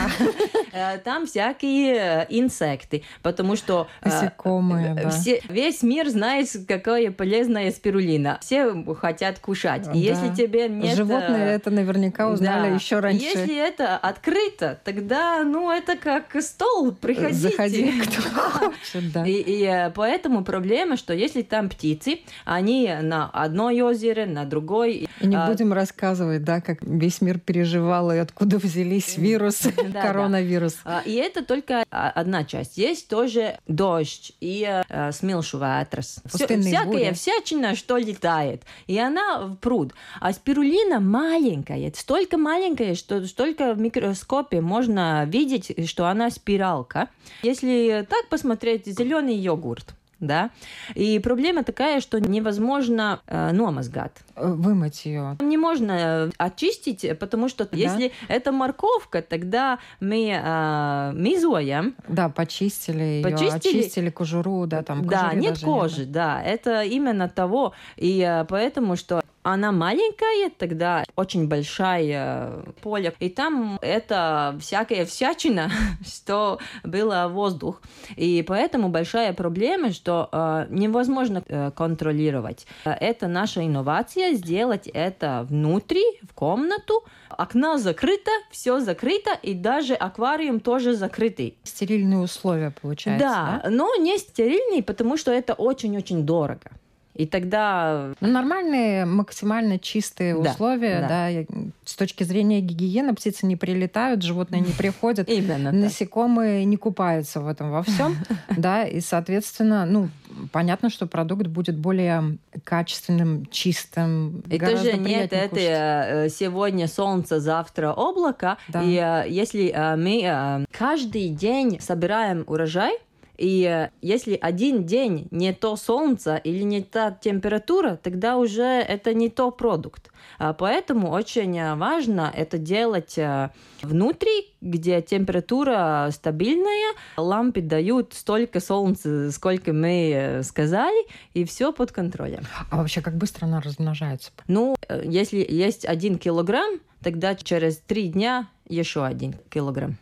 Э, 0.73 0.99
там 0.99 1.27
всякие 1.27 1.95
э, 1.97 2.27
инсекты, 2.29 3.03
потому 3.23 3.57
что... 3.57 3.88
Э, 4.03 4.09
Насекомые, 4.09 4.95
да. 4.95 5.11
Все, 5.11 5.41
весь 5.49 5.83
мир 5.83 6.09
знает, 6.09 6.49
какая 6.69 7.11
полезная 7.11 7.73
спирулина. 7.73 8.38
Все 8.41 8.85
хотят 8.95 9.41
кушать. 9.41 9.87
И 9.88 9.91
да. 9.91 9.95
если 9.95 10.35
тебе 10.35 10.69
нет... 10.69 10.97
Животные 10.97 11.55
это 11.55 11.71
наверняка 11.71 12.29
узнали 12.29 12.69
да. 12.69 12.75
еще 12.75 13.00
раньше. 13.00 13.25
Если 13.25 13.57
это 13.57 13.97
открыто, 13.97 14.79
тогда, 14.85 15.43
ну, 15.43 15.73
это 15.73 15.97
как 15.97 16.41
стол, 16.41 16.93
приходите. 16.93 17.50
Заходи, 17.50 18.00
кто 18.03 18.23
хочет, 18.23 19.12
да. 19.12 19.27
И, 19.27 19.43
и 19.45 19.91
поэтому 19.95 20.45
проблема, 20.45 20.97
что 20.97 21.12
если 21.15 21.43
там 21.43 21.69
птицы, 21.69 22.21
они 22.45 22.93
на 23.03 23.29
одной 23.29 23.81
озере, 23.81 24.27
на 24.27 24.45
другой... 24.45 25.09
И 25.21 25.27
не 25.27 25.35
а... 25.35 25.49
будем 25.49 25.73
рассказывать, 25.73 26.45
да, 26.45 26.61
как 26.61 26.79
весь 26.83 27.21
мир 27.21 27.41
переживал 27.41 28.12
и 28.12 28.19
откуда 28.19 28.59
взялись 28.59 29.17
вирусы 29.17 29.48
вирус, 29.50 29.93
да, 29.93 30.02
коронавирус. 30.02 30.76
Да. 30.85 31.00
И 31.00 31.14
это 31.14 31.45
только 31.45 31.85
одна 31.90 32.45
часть. 32.45 32.78
Есть 32.78 33.09
тоже 33.09 33.59
дождь 33.67 34.33
и 34.40 34.83
э, 34.88 35.12
смилшу 35.12 35.59
ветрос. 35.59 36.21
Всякая 36.26 36.85
бури. 36.85 37.12
всячина, 37.12 37.75
что 37.75 37.97
летает. 37.97 38.62
И 38.87 38.99
она 38.99 39.40
в 39.47 39.57
пруд. 39.57 39.93
А 40.21 40.33
спирулина 40.33 41.00
маленькая, 41.00 41.93
столько 41.95 42.37
маленькая, 42.37 42.95
что 42.95 43.26
столько 43.26 43.75
в 43.75 43.81
микроскопе 43.81 44.61
можно 44.61 45.25
видеть, 45.26 45.88
что 45.88 46.07
она 46.07 46.31
спиралка. 46.31 47.09
Если 47.43 48.07
так 48.09 48.28
посмотреть, 48.28 48.87
зеленый 48.87 49.37
йогурт 49.37 49.95
да. 50.20 50.50
И 50.94 51.18
проблема 51.18 51.64
такая, 51.64 52.00
что 52.00 52.20
невозможно 52.20 53.20
э, 53.26 53.52
номазгать. 53.52 54.12
Вымыть 54.37 55.04
ее. 55.06 55.37
Не 55.40 55.56
можно 55.56 55.92
э, 55.92 56.30
очистить, 56.38 57.18
потому 57.18 57.48
что 57.48 57.64
да? 57.64 57.76
если 57.76 58.12
это 58.28 58.52
морковка, 58.52 59.22
тогда 59.22 59.78
мы 60.00 60.30
э, 60.30 61.12
мизуем. 61.14 61.94
Да, 62.08 62.28
почистили 62.28 63.02
ее, 63.02 63.22
почистили. 63.22 63.78
очистили 63.80 64.10
кожуру, 64.10 64.66
да, 64.66 64.82
там 64.82 65.06
Да, 65.06 65.32
нет 65.34 65.60
кожи, 65.62 66.00
нет. 66.00 66.12
да, 66.12 66.42
это 66.42 66.82
именно 66.82 67.28
того. 67.28 67.72
И 67.96 68.20
э, 68.20 68.44
поэтому, 68.44 68.96
что 68.96 69.22
она 69.52 69.73
маленькая, 69.73 70.50
тогда 70.50 71.05
очень 71.17 71.49
большая 71.49 72.64
поле, 72.83 73.14
и 73.19 73.28
там 73.28 73.78
это 73.81 74.57
всякая 74.61 75.07
всячина, 75.07 75.71
что 76.07 76.59
было 76.85 77.28
воздух. 77.28 77.81
И 78.17 78.45
поэтому 78.47 78.88
большая 78.88 79.33
проблема, 79.33 79.93
что 79.93 80.28
э, 80.31 80.67
невозможно 80.71 81.43
э, 81.47 81.71
контролировать. 81.71 82.67
Это 82.85 83.26
наша 83.26 83.67
инновация, 83.67 84.35
сделать 84.35 84.87
это 84.87 85.47
внутри, 85.49 86.05
в 86.23 86.35
комнату, 86.35 87.05
окна 87.31 87.78
закрыто, 87.78 88.31
все 88.50 88.81
закрыто, 88.81 89.31
и 89.43 89.55
даже 89.55 89.95
аквариум 89.95 90.61
тоже 90.61 90.95
закрытый. 90.95 91.57
Стерильные 91.62 92.21
условия, 92.21 92.73
получается, 92.83 93.26
да? 93.26 93.61
Да, 93.64 93.71
но 93.71 93.95
не 93.97 94.19
стерильный, 94.19 94.83
потому 94.83 95.17
что 95.17 95.33
это 95.33 95.55
очень-очень 95.55 96.25
дорого. 96.25 96.71
И 97.18 97.26
тогда... 97.26 98.14
Ну, 98.20 98.28
нормальные, 98.28 99.04
максимально 99.04 99.80
чистые 99.80 100.34
да, 100.34 100.52
условия, 100.52 101.00
да. 101.00 101.08
да. 101.08 101.70
С 101.84 101.96
точки 101.96 102.22
зрения 102.22 102.60
гигиены 102.60 103.12
птицы 103.12 103.44
не 103.44 103.56
прилетают, 103.56 104.22
животные 104.22 104.60
не 104.60 104.72
приходят. 104.72 105.28
Именно 105.28 105.72
Насекомые 105.72 106.64
не 106.64 106.76
купаются 106.76 107.40
в 107.40 107.48
этом 107.48 107.72
во 107.72 107.82
всем. 107.82 108.16
Да, 108.56 108.84
и, 108.84 109.00
соответственно, 109.00 109.84
ну, 109.84 110.08
понятно, 110.52 110.90
что 110.90 111.06
продукт 111.06 111.46
будет 111.46 111.76
более 111.76 112.38
качественным, 112.64 113.46
чистым. 113.46 114.40
И 114.48 114.58
тоже 114.58 114.96
нет, 114.96 115.32
это 115.32 115.58
э, 115.58 116.28
сегодня 116.28 116.87
солнце, 116.87 117.40
завтра 117.40 117.92
облако. 117.92 118.58
Да. 118.68 118.82
И 118.82 118.94
э, 118.94 119.28
если 119.28 119.72
э, 119.75 119.96
мы 119.96 120.66
каждый 120.70 121.30
день 121.30 121.80
собираем 121.80 122.44
урожай, 122.46 122.96
и 123.38 123.88
если 124.02 124.37
один 124.40 124.85
день 124.85 125.28
не 125.30 125.52
то 125.52 125.76
солнце 125.76 126.37
или 126.37 126.62
не 126.62 126.83
та 126.83 127.12
температура, 127.12 127.99
тогда 128.02 128.37
уже 128.37 128.62
это 128.62 129.14
не 129.14 129.28
то 129.28 129.50
продукт. 129.50 130.11
А 130.38 130.52
поэтому 130.52 131.11
очень 131.11 131.76
важно 131.76 132.33
это 132.35 132.59
делать 132.59 133.16
э, 133.16 133.50
внутри, 133.83 134.52
где 134.61 135.00
температура 135.02 136.09
стабильная, 136.12 136.95
лампы 137.16 137.61
дают 137.61 138.14
столько 138.14 138.61
солнца, 138.61 139.30
сколько 139.30 139.73
мы 139.73 140.11
э, 140.12 140.42
сказали, 140.42 141.07
и 141.35 141.45
все 141.45 141.73
под 141.73 141.92
контролем. 141.92 142.42
А 142.71 142.76
вообще, 142.76 143.00
как 143.00 143.16
быстро 143.16 143.47
она 143.47 143.61
размножается? 143.61 144.33
Ну, 144.49 144.76
э, 144.88 145.02
если 145.04 145.47
есть 145.49 145.85
один 145.85 146.18
килограмм, 146.18 146.80
тогда 147.02 147.35
через 147.35 147.78
три 147.78 148.09
дня 148.09 148.49
еще 148.68 149.04
один 149.04 149.35
килограмм. 149.50 149.97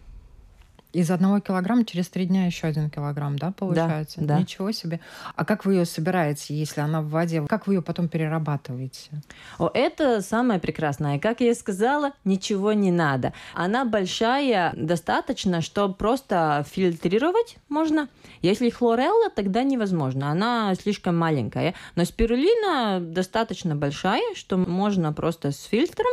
Из 0.97 1.11
одного 1.11 1.41
килограмма 1.41 1.85
через 1.85 2.09
три 2.09 2.25
дня 2.25 2.47
еще 2.47 2.69
один 2.69 2.88
килограмм, 2.88 3.38
да, 3.38 3.53
получается? 3.53 4.23
Да, 4.23 4.37
да. 4.37 4.41
Ничего 4.41 4.73
себе. 4.73 5.00
А 5.35 5.45
как 5.45 5.67
вы 5.67 5.75
ее 5.75 5.85
собираете, 5.85 6.57
если 6.57 6.81
она 6.81 7.03
в 7.03 7.11
воде? 7.11 7.45
Как 7.47 7.67
вы 7.67 7.75
ее 7.75 7.83
потом 7.83 8.09
перерабатываете? 8.09 9.11
О, 9.59 9.71
это 9.75 10.23
самое 10.23 10.59
прекрасное. 10.59 11.19
Как 11.19 11.43
я 11.43 11.55
сказала, 11.55 12.12
ничего 12.25 12.73
не 12.73 12.91
надо. 12.91 13.35
Она 13.53 13.85
большая, 13.85 14.73
достаточно, 14.75 15.61
чтобы 15.61 15.93
просто 15.93 16.65
фильтрировать 16.67 17.59
можно. 17.69 18.09
Если 18.41 18.71
хлорелла, 18.71 19.29
тогда 19.29 19.65
невозможно. 19.65 20.31
Она 20.31 20.75
слишком 20.76 21.19
маленькая. 21.19 21.75
Но 21.95 22.07
спирулина 22.07 23.00
достаточно 23.00 23.76
большая, 23.76 24.35
что 24.35 24.57
можно 24.57 25.12
просто 25.12 25.50
с 25.50 25.62
фильтром, 25.65 26.07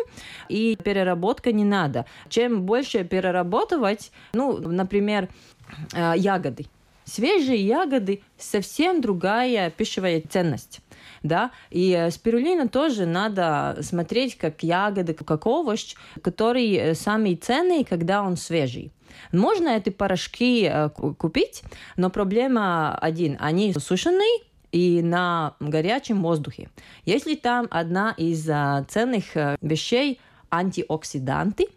и 0.49 0.75
переработка 0.75 1.53
не 1.53 1.63
надо. 1.63 2.05
Чем 2.27 2.63
больше 2.63 3.05
перерабатывать, 3.05 4.11
ну, 4.33 4.72
например, 4.75 5.29
э, 5.93 6.13
ягоды. 6.17 6.65
Свежие 7.05 7.65
ягоды 7.65 8.21
совсем 8.37 9.01
другая 9.01 9.69
пищевая 9.69 10.21
ценность. 10.21 10.79
Да? 11.21 11.51
И 11.69 11.91
э, 11.91 12.11
спирулина 12.11 12.67
тоже 12.67 13.05
надо 13.05 13.77
смотреть 13.81 14.37
как 14.37 14.63
ягоды, 14.63 15.13
как 15.13 15.45
овощ, 15.45 15.95
который 16.21 16.71
э, 16.73 16.93
самый 16.95 17.35
ценный, 17.35 17.83
когда 17.83 18.23
он 18.23 18.37
свежий. 18.37 18.91
Можно 19.31 19.69
эти 19.69 19.89
порошки 19.89 20.71
купить, 21.19 21.61
но 21.97 22.09
проблема 22.09 22.97
один. 22.97 23.37
Они 23.39 23.71
сушеные, 23.73 24.39
и 24.71 25.03
на 25.03 25.55
горячем 25.59 26.23
воздухе. 26.23 26.71
Если 27.05 27.35
там 27.35 27.67
одна 27.69 28.15
из 28.17 28.43
ценных 28.89 29.25
вещей 29.61 30.19
антиоксиданты, 30.49 31.67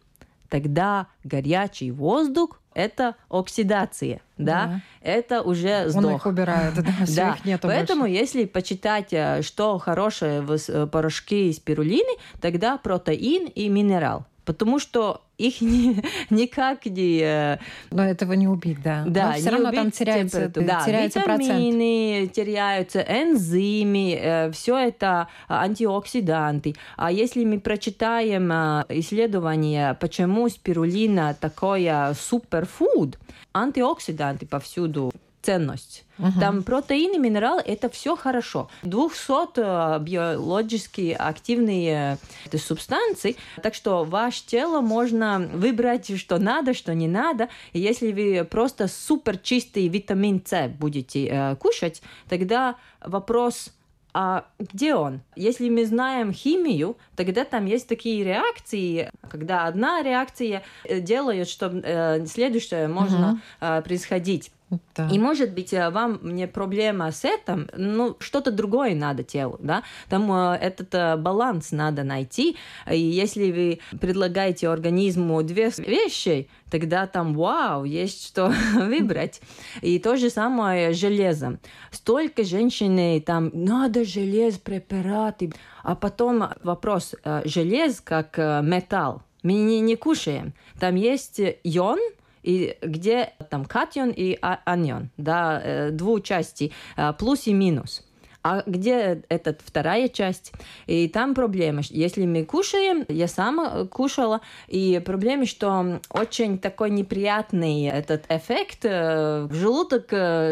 тогда 0.49 1.09
горячий 1.25 1.91
воздух 1.91 2.61
это 2.77 3.17
оксидация, 3.31 4.21
да, 4.37 4.67
да. 4.67 4.81
это 5.01 5.41
уже 5.41 5.89
сдох. 5.89 6.05
Он 6.05 6.17
их 6.17 6.27
убирает, 6.27 6.75
да, 6.75 6.83
да. 7.17 7.31
их 7.31 7.45
нету 7.47 7.69
Поэтому, 7.69 8.03
больше. 8.03 8.15
если 8.15 8.45
почитать, 8.45 9.13
э, 9.13 9.41
что 9.41 9.79
хорошее 9.79 10.43
в 10.43 10.53
э, 10.53 10.87
порошке 10.87 11.49
из 11.49 11.57
спирулины, 11.57 12.19
тогда 12.41 12.77
протеин 12.77 13.47
и 13.47 13.71
минерал. 13.71 14.27
Потому 14.47 14.79
что 14.79 15.23
их 15.39 15.61
не, 15.61 16.03
никак 16.31 16.87
не... 16.87 17.21
Э, 17.21 17.59
Но 17.91 18.05
этого 18.05 18.33
не 18.33 18.47
убить, 18.47 18.81
да. 18.83 19.05
Да, 19.07 19.27
Но 19.27 19.33
все 19.35 19.51
равно 19.51 19.73
там 19.73 19.91
теряется, 19.91 20.49
да, 20.49 20.85
теряется 20.87 21.19
витамины, 21.19 22.29
процент. 22.29 22.33
теряются 22.33 23.01
энзимы, 23.01 24.19
э, 24.19 24.51
все 24.53 24.79
это 24.79 25.29
антиоксиданты. 25.49 26.77
А 26.97 27.11
если 27.11 27.45
мы 27.45 27.59
прочитаем 27.59 28.51
э, 28.53 28.85
исследование, 28.91 29.95
почему 30.01 30.49
спирулина 30.49 31.35
такое 31.35 32.15
суперфуд, 32.15 33.19
антиоксиданты 33.53 34.47
повсюду 34.47 35.13
ценность. 35.47 36.05
Угу. 36.19 36.41
Там 36.41 36.63
протеины, 36.65 37.19
минералы, 37.19 37.63
это 37.65 37.89
все 37.89 38.17
хорошо. 38.17 38.69
200 38.83 39.61
э, 39.61 39.99
биологически 40.01 41.17
активные 41.17 42.19
э, 42.51 42.59
субстанции, 42.59 43.37
так 43.63 43.75
что 43.75 44.05
ваше 44.05 44.45
тело 44.45 44.81
можно 44.81 45.49
выбрать, 45.55 46.19
что 46.19 46.39
надо, 46.39 46.75
что 46.75 46.95
не 46.95 47.07
надо. 47.07 47.49
И 47.73 47.79
если 47.79 48.13
вы 48.13 48.45
просто 48.45 48.89
супер 48.89 49.39
чистый 49.39 49.87
витамин 49.87 50.43
С 50.45 50.69
будете 50.69 51.27
э, 51.27 51.57
кушать, 51.57 52.03
тогда 52.29 52.75
вопрос 53.01 53.71
а 54.19 54.47
где 54.59 54.95
он? 54.95 55.21
Если 55.37 55.69
мы 55.69 55.85
знаем 55.85 56.33
химию, 56.33 56.97
тогда 57.17 57.45
там 57.45 57.67
есть 57.67 57.87
такие 57.87 58.25
реакции, 58.25 59.11
когда 59.29 59.67
одна 59.67 60.03
реакция 60.03 60.63
э, 60.85 61.01
делает, 61.01 61.49
что 61.49 61.67
э, 61.67 62.25
следующее 62.25 62.89
можно 62.89 63.33
угу. 63.33 63.41
э, 63.61 63.83
происходить. 63.83 64.51
Да. 64.69 65.09
И 65.13 65.19
может 65.19 65.53
быть 65.53 65.73
э, 65.73 65.91
вам 65.91 66.19
не 66.23 66.49
проблема 66.49 67.13
с 67.13 67.25
этим, 67.25 67.69
ну 67.77 68.17
что-то 68.19 68.51
другое 68.51 68.97
надо 68.97 69.23
телу, 69.23 69.59
да, 69.63 69.85
там 70.09 70.31
э, 70.33 70.57
этот 70.57 70.93
э, 70.93 71.17
баланс 71.17 71.71
надо 71.71 72.03
найти. 72.03 72.57
И 72.91 72.99
если 72.99 73.53
вы 73.53 73.99
предлагаете 74.01 74.69
организму 74.69 75.41
две 75.45 75.71
вещи, 75.79 76.49
тогда 76.69 77.07
там 77.07 77.35
вау, 77.35 77.85
есть 77.85 78.27
что 78.27 78.53
выбрать. 78.75 79.41
И 79.83 80.01
то 80.01 80.17
же 80.17 80.31
самое 80.31 80.93
с 80.93 80.97
железом. 80.97 81.61
Столько 81.93 82.43
женщины 82.43 83.23
там 83.25 83.51
надо 83.53 84.05
желез, 84.05 84.59
препараты, 84.59 85.53
а 85.85 85.95
потом 85.95 86.43
вопрос 86.65 87.15
желез 87.45 88.01
как 88.01 88.37
металл. 88.37 89.23
Мы 89.45 89.53
не, 89.53 89.79
не 89.79 89.95
кушаем. 89.95 90.55
Там 90.81 90.97
есть 90.97 91.41
ион, 91.63 92.01
и 92.47 92.79
где 92.81 93.33
там 93.51 93.65
катион 93.65 94.11
и 94.11 94.39
а, 94.41 94.61
анион, 94.65 95.11
да, 95.17 95.61
э, 95.63 95.91
двух 95.91 96.23
частей, 96.23 96.73
э, 96.97 97.13
плюс 97.19 97.49
и 97.49 97.53
минус. 97.53 98.06
А 98.49 98.63
где 98.65 99.25
эта 99.29 99.57
вторая 99.59 100.07
часть? 100.07 100.53
И 100.87 101.09
там 101.09 101.35
проблема. 101.35 101.83
Если 101.91 102.27
мы 102.27 102.45
кушаем, 102.45 103.05
я 103.09 103.27
сама 103.27 103.87
кушала, 103.87 104.41
и 104.69 105.03
проблема, 105.05 105.47
что 105.47 106.01
очень 106.11 106.61
такой 106.61 106.91
неприятный 106.91 107.87
этот 107.87 108.25
эффект, 108.29 108.85
э, 108.85 109.49
желудок 109.51 110.11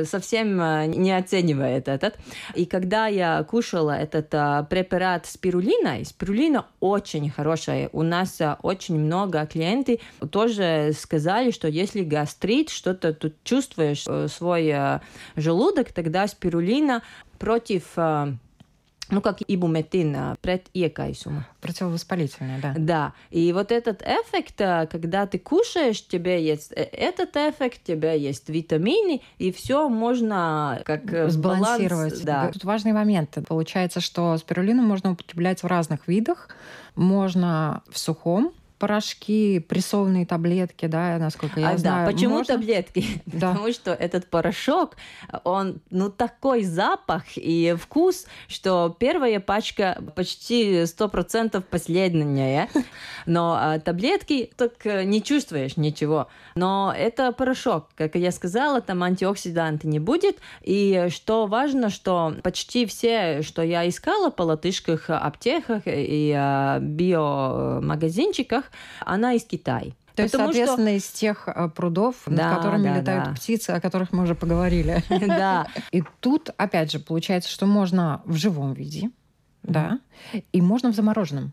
совсем 0.09 0.57
не 0.90 1.16
оценивает 1.16 1.87
этот. 1.87 2.16
И 2.57 2.66
когда 2.66 3.07
я 3.07 3.44
кушала 3.44 3.92
этот 3.92 4.28
препарат 4.68 5.26
спирулина, 5.26 6.04
спирулина 6.04 6.66
очень 6.80 7.30
хорошая. 7.30 7.90
У 7.92 8.02
нас 8.02 8.40
очень 8.62 8.98
много 8.98 9.46
клиентов 9.46 10.00
тоже 10.33 10.90
сказали, 10.98 11.52
что 11.52 11.68
если 11.68 12.02
гастрит, 12.02 12.70
что-то 12.70 13.14
тут 13.14 13.35
чувствуешь 13.44 14.04
свой 14.33 14.74
желудок, 15.37 15.92
тогда 15.92 16.26
спирулина 16.26 17.02
против 17.44 17.96
ну, 19.11 19.20
как 19.20 19.42
ибуметин, 19.46 20.16
пред 20.40 20.66
иекайсума. 20.72 21.46
Противовоспалительное, 21.61 22.59
да. 22.61 22.74
Да. 22.76 23.12
И 23.30 23.52
вот 23.52 23.70
этот 23.70 24.02
эффект, 24.02 24.57
когда 24.90 25.26
ты 25.26 25.38
кушаешь, 25.38 26.07
тебе 26.07 26.42
есть 26.42 26.72
этот 26.72 27.37
эффект, 27.37 27.83
у 27.85 27.87
тебя 27.87 28.12
есть 28.12 28.48
витамины, 28.48 29.20
и 29.37 29.52
все 29.52 29.90
можно 29.90 30.80
как 30.87 31.30
сбалансировать. 31.30 32.12
Баланс, 32.12 32.20
да. 32.20 32.50
Тут 32.50 32.64
важный 32.64 32.92
момент. 32.92 33.37
Получается, 33.46 34.00
что 34.00 34.37
спирулину 34.38 34.83
можно 34.83 35.12
употреблять 35.12 35.62
в 35.62 35.66
разных 35.66 36.09
видах. 36.09 36.48
Можно 36.94 37.83
в 37.90 37.98
сухом 37.98 38.54
порошки, 38.85 39.61
прессованные 39.61 40.27
таблетки, 40.27 40.85
да, 40.85 41.16
насколько 41.16 41.59
я 41.59 41.70
а, 41.70 41.79
знаю. 41.79 42.07
Да, 42.07 42.12
почему 42.12 42.37
можно? 42.37 42.55
таблетки? 42.55 43.05
Да. 43.27 43.53
Потому 43.53 43.73
что 43.73 43.92
этот 43.92 44.27
порошок, 44.27 44.97
он, 45.44 45.81
ну, 45.90 46.11
такой 46.11 46.62
запах 46.62 47.25
и 47.37 47.75
вкус, 47.81 48.27
что 48.47 48.94
первая 48.99 49.40
пачка 49.40 50.03
почти 50.14 50.83
100% 50.83 51.62
последняя, 51.62 52.68
но 53.27 53.57
а, 53.59 53.79
таблетки 53.79 54.51
так 54.57 54.73
э, 54.85 55.05
не 55.05 55.23
чувствуешь 55.23 55.79
ничего. 55.79 56.29
Но 56.55 56.94
это 56.97 57.33
порошок, 57.33 57.88
как 57.97 58.14
я 58.16 58.31
сказала, 58.33 58.83
там 58.83 59.03
антиоксиданты 59.03 59.88
не 59.88 59.99
будет, 59.99 60.37
и 60.61 61.09
что 61.11 61.47
важно, 61.47 61.88
что 61.88 62.35
почти 62.42 62.85
все, 62.85 63.40
что 63.42 63.62
я 63.62 63.88
искала 63.88 64.29
по 64.29 64.42
латышских 64.42 65.09
аптеках 65.09 65.83
и 65.87 66.35
а, 66.37 66.79
биомагазинчиках, 66.81 68.64
она 69.00 69.34
из 69.34 69.44
Китая. 69.44 69.92
То 70.14 70.22
есть, 70.22 70.34
соответственно, 70.37 70.90
что... 70.90 70.96
из 70.96 71.08
тех 71.08 71.48
э, 71.48 71.68
прудов, 71.68 72.16
да, 72.26 72.50
над 72.50 72.56
которыми 72.56 72.84
да, 72.84 73.00
летают 73.00 73.24
да. 73.24 73.32
птицы, 73.32 73.70
о 73.70 73.80
которых 73.80 74.12
мы 74.12 74.22
уже 74.22 74.34
поговорили. 74.34 75.02
Да. 75.26 75.66
И 75.90 76.02
тут, 76.20 76.50
опять 76.56 76.92
же, 76.92 77.00
получается, 77.00 77.50
что 77.50 77.66
можно 77.66 78.22
в 78.24 78.34
живом 78.34 78.74
виде, 78.74 79.10
да, 79.62 79.98
и 80.52 80.60
можно 80.60 80.92
в 80.92 80.94
замороженном. 80.94 81.52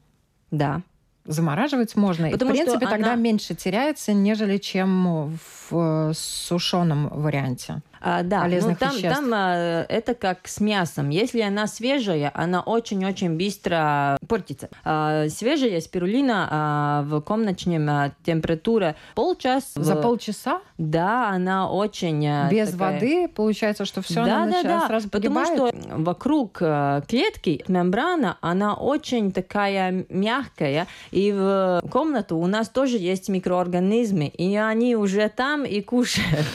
Да. 0.51 0.81
Замораживать 1.25 1.95
можно. 1.95 2.29
Потому 2.29 2.51
и, 2.51 2.53
в 2.53 2.57
принципе, 2.57 2.87
тогда 2.87 3.13
она... 3.13 3.15
меньше 3.15 3.55
теряется, 3.55 4.13
нежели 4.13 4.57
чем 4.57 5.37
в 5.69 6.09
э, 6.09 6.13
сушеном 6.15 7.09
варианте. 7.09 7.81
А, 8.01 8.23
да, 8.23 8.41
полезных 8.41 8.79
ну, 8.79 8.87
там, 8.87 8.95
веществ. 8.95 9.15
там 9.15 9.31
а, 9.33 9.85
это 9.87 10.15
как 10.15 10.47
с 10.47 10.59
мясом. 10.59 11.09
Если 11.09 11.41
она 11.41 11.67
свежая, 11.67 12.31
она 12.33 12.61
очень-очень 12.61 13.37
быстро 13.37 14.17
портится. 14.27 14.69
А, 14.83 15.29
свежая 15.29 15.79
спирулина 15.81 16.47
а, 16.49 17.03
в 17.03 17.21
комнатной 17.21 17.77
а, 17.87 18.11
температуре 18.23 18.95
полчаса. 19.15 19.61
За 19.81 19.95
полчаса? 19.95 20.61
Да, 20.77 21.29
она 21.29 21.69
очень... 21.69 22.27
А, 22.27 22.49
Без 22.49 22.71
такая... 22.71 22.93
воды 22.93 23.27
получается, 23.27 23.85
что 23.85 24.01
все 24.01 24.25
да, 24.25 24.47
да, 24.47 24.63
да. 24.63 24.87
сразу 24.87 25.09
Потому 25.09 25.45
что 25.45 25.71
вокруг 25.89 26.57
а, 26.61 27.01
клетки 27.01 27.63
мембрана, 27.67 28.37
она 28.41 28.73
очень 28.73 29.31
такая 29.31 30.05
мягкая, 30.09 30.87
и 31.11 31.31
в 31.31 31.81
комнату 31.91 32.37
у 32.37 32.47
нас 32.47 32.69
тоже 32.69 32.97
есть 32.97 33.29
микроорганизмы, 33.29 34.27
и 34.27 34.55
они 34.55 34.95
уже 34.95 35.29
там 35.29 35.65
и 35.65 35.81
кушают. 35.81 36.47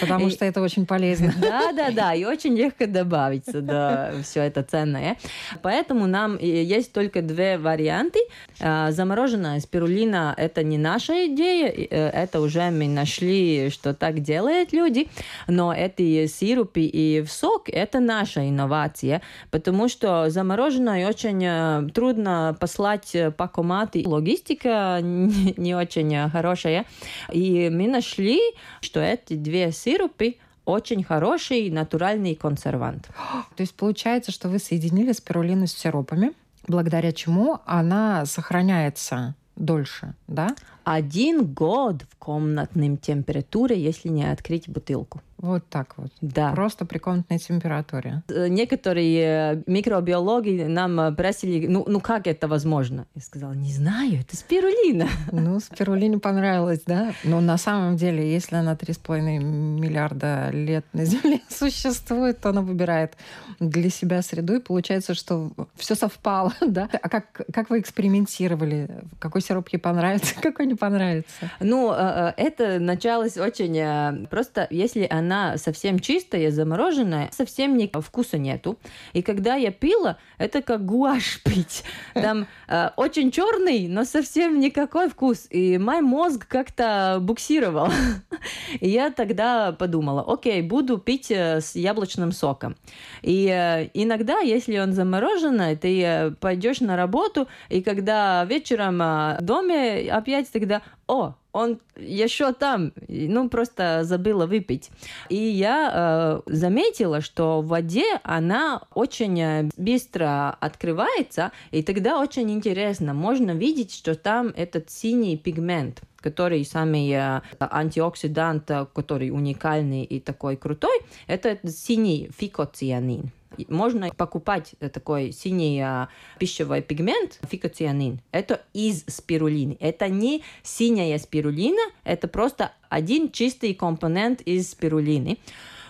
Потому 0.00 0.30
что 0.30 0.44
это 0.44 0.62
очень 0.62 0.85
полезно. 0.86 1.32
Да, 1.40 1.72
да, 1.72 1.90
да, 1.90 2.14
и 2.14 2.24
очень 2.24 2.56
легко 2.56 2.86
добавиться, 2.86 3.60
да, 3.60 4.12
все 4.22 4.42
это 4.42 4.62
ценное. 4.62 5.16
Поэтому 5.62 6.06
нам 6.06 6.38
есть 6.38 6.92
только 6.92 7.22
две 7.22 7.58
варианты. 7.58 8.20
А, 8.60 8.90
замороженная 8.92 9.60
спирулина– 9.60 10.34
это 10.36 10.62
не 10.62 10.78
наша 10.78 11.26
идея, 11.26 11.68
э, 11.68 12.08
это 12.10 12.40
уже 12.40 12.70
мы 12.70 12.88
нашли, 12.88 13.70
что 13.70 13.94
так 13.94 14.20
делают 14.20 14.72
люди, 14.72 15.08
но 15.46 15.74
эти 15.74 16.26
сиропы 16.26 16.82
и 16.82 17.22
в 17.22 17.30
сок– 17.30 17.68
это 17.68 18.00
наша 18.00 18.48
инновация, 18.48 19.22
потому 19.50 19.88
что 19.88 20.30
замороженная 20.30 21.08
очень 21.08 21.42
э, 21.44 21.88
трудно 21.92 22.56
послать 22.58 23.16
по 23.36 23.48
комате. 23.48 24.02
Логистика 24.06 24.98
не 25.02 25.74
очень 25.74 26.30
хорошая. 26.30 26.86
И 27.32 27.70
мы 27.70 27.88
нашли, 27.88 28.40
что 28.80 29.00
эти 29.00 29.34
две 29.34 29.72
сиропы 29.72 30.36
очень 30.66 31.02
хороший 31.02 31.70
натуральный 31.70 32.34
консервант. 32.34 33.08
То 33.56 33.62
есть 33.62 33.74
получается, 33.74 34.32
что 34.32 34.50
вы 34.50 34.58
соединили 34.58 35.12
спирулину 35.12 35.66
с 35.66 35.72
сиропами, 35.72 36.32
благодаря 36.68 37.12
чему 37.12 37.60
она 37.64 38.26
сохраняется 38.26 39.34
дольше, 39.56 40.12
да? 40.26 40.54
Один 40.84 41.46
год 41.46 42.02
в 42.10 42.16
комнатной 42.16 42.96
температуре, 42.98 43.80
если 43.82 44.08
не 44.08 44.24
открыть 44.24 44.68
бутылку. 44.68 45.22
Вот 45.38 45.68
так 45.68 45.94
вот. 45.98 46.10
Да. 46.22 46.52
Просто 46.52 46.86
при 46.86 46.98
комнатной 46.98 47.38
температуре. 47.38 48.22
Э, 48.28 48.48
некоторые 48.48 49.54
э, 49.54 49.62
микробиологи 49.66 50.62
нам 50.62 50.98
э, 50.98 51.12
просили, 51.12 51.66
ну, 51.66 51.84
ну 51.86 52.00
как 52.00 52.26
это 52.26 52.48
возможно? 52.48 53.06
Я 53.14 53.20
сказала, 53.20 53.52
не 53.52 53.72
знаю, 53.72 54.20
это 54.20 54.36
спирулина. 54.36 55.08
Ну, 55.32 55.60
спирулине 55.60 56.18
понравилось, 56.18 56.82
да? 56.86 57.12
Но 57.22 57.40
на 57.40 57.58
самом 57.58 57.96
деле, 57.96 58.32
если 58.32 58.56
она 58.56 58.74
3,5 58.74 59.38
миллиарда 59.38 60.50
лет 60.50 60.86
на 60.92 61.04
Земле 61.04 61.40
существует, 61.48 62.40
то 62.40 62.50
она 62.50 62.62
выбирает 62.62 63.16
для 63.60 63.90
себя 63.90 64.22
среду, 64.22 64.54
и 64.54 64.60
получается, 64.60 65.14
что 65.14 65.52
все 65.74 65.94
совпало, 65.94 66.54
да? 66.66 66.88
А 67.02 67.08
как, 67.08 67.42
как 67.52 67.68
вы 67.68 67.80
экспериментировали? 67.80 68.88
Какой 69.18 69.42
сироп 69.42 69.68
ей 69.68 69.78
понравится, 69.78 70.34
какой 70.40 70.66
не 70.66 70.74
понравится? 70.74 71.50
Ну, 71.60 71.92
это 71.92 72.78
началось 72.78 73.36
очень 73.36 74.26
просто, 74.28 74.66
если 74.70 75.06
она 75.08 75.35
она 75.36 75.58
совсем 75.58 75.98
чистая, 75.98 76.50
замороженная, 76.50 77.30
совсем 77.32 77.76
ни 77.76 77.90
вкуса 78.00 78.38
нету. 78.38 78.78
И 79.12 79.22
когда 79.22 79.54
я 79.54 79.70
пила, 79.70 80.18
это 80.38 80.62
как 80.62 80.84
гуашь 80.84 81.42
пить. 81.44 81.84
Там 82.14 82.46
э, 82.68 82.90
очень 82.96 83.30
черный, 83.30 83.88
но 83.88 84.04
совсем 84.04 84.58
никакой 84.60 85.08
вкус. 85.08 85.46
И 85.50 85.78
мой 85.78 86.00
мозг 86.00 86.46
как-то 86.46 87.18
буксировал. 87.20 87.88
И 88.80 88.88
я 88.88 89.10
тогда 89.10 89.72
подумала, 89.72 90.24
окей, 90.26 90.62
буду 90.62 90.98
пить 90.98 91.30
э, 91.30 91.60
с 91.60 91.74
яблочным 91.74 92.32
соком. 92.32 92.76
И 93.22 93.46
э, 93.46 93.90
иногда, 93.94 94.38
если 94.38 94.78
он 94.78 94.92
замороженный, 94.92 95.76
ты 95.76 96.02
э, 96.02 96.30
пойдешь 96.32 96.80
на 96.80 96.96
работу, 96.96 97.48
и 97.68 97.82
когда 97.82 98.44
вечером 98.44 99.00
э, 99.02 99.38
в 99.40 99.42
доме 99.42 100.10
опять 100.10 100.50
тогда, 100.50 100.82
о, 101.06 101.34
он 101.56 101.80
еще 101.96 102.52
там, 102.52 102.92
ну, 103.08 103.48
просто 103.48 104.00
забыла 104.04 104.46
выпить. 104.46 104.90
И 105.30 105.36
я 105.36 106.42
э, 106.46 106.52
заметила, 106.52 107.22
что 107.22 107.62
в 107.62 107.68
воде 107.68 108.20
она 108.24 108.82
очень 108.94 109.40
э, 109.40 109.70
быстро 109.78 110.50
открывается, 110.60 111.52
и 111.70 111.82
тогда 111.82 112.20
очень 112.20 112.50
интересно, 112.50 113.14
можно 113.14 113.52
видеть, 113.52 113.94
что 113.94 114.14
там 114.14 114.48
этот 114.48 114.90
синий 114.90 115.36
пигмент 115.36 116.02
который 116.20 116.64
самый 116.64 117.08
э, 117.12 117.40
антиоксидант, 117.60 118.68
который 118.92 119.30
уникальный 119.30 120.02
и 120.02 120.18
такой 120.18 120.56
крутой, 120.56 120.98
это 121.28 121.56
синий 121.68 122.30
фикоцианин. 122.36 123.30
Можно 123.68 124.10
покупать 124.10 124.74
такой 124.92 125.32
синий 125.32 125.80
а, 125.80 126.08
пищевой 126.38 126.82
пигмент, 126.82 127.38
фикоцианин. 127.48 128.20
Это 128.32 128.62
из 128.72 129.04
спирулины. 129.06 129.76
Это 129.80 130.08
не 130.08 130.42
синяя 130.62 131.18
спирулина, 131.18 131.82
это 132.04 132.28
просто 132.28 132.72
один 132.88 133.30
чистый 133.30 133.74
компонент 133.74 134.40
из 134.42 134.70
спирулины. 134.70 135.38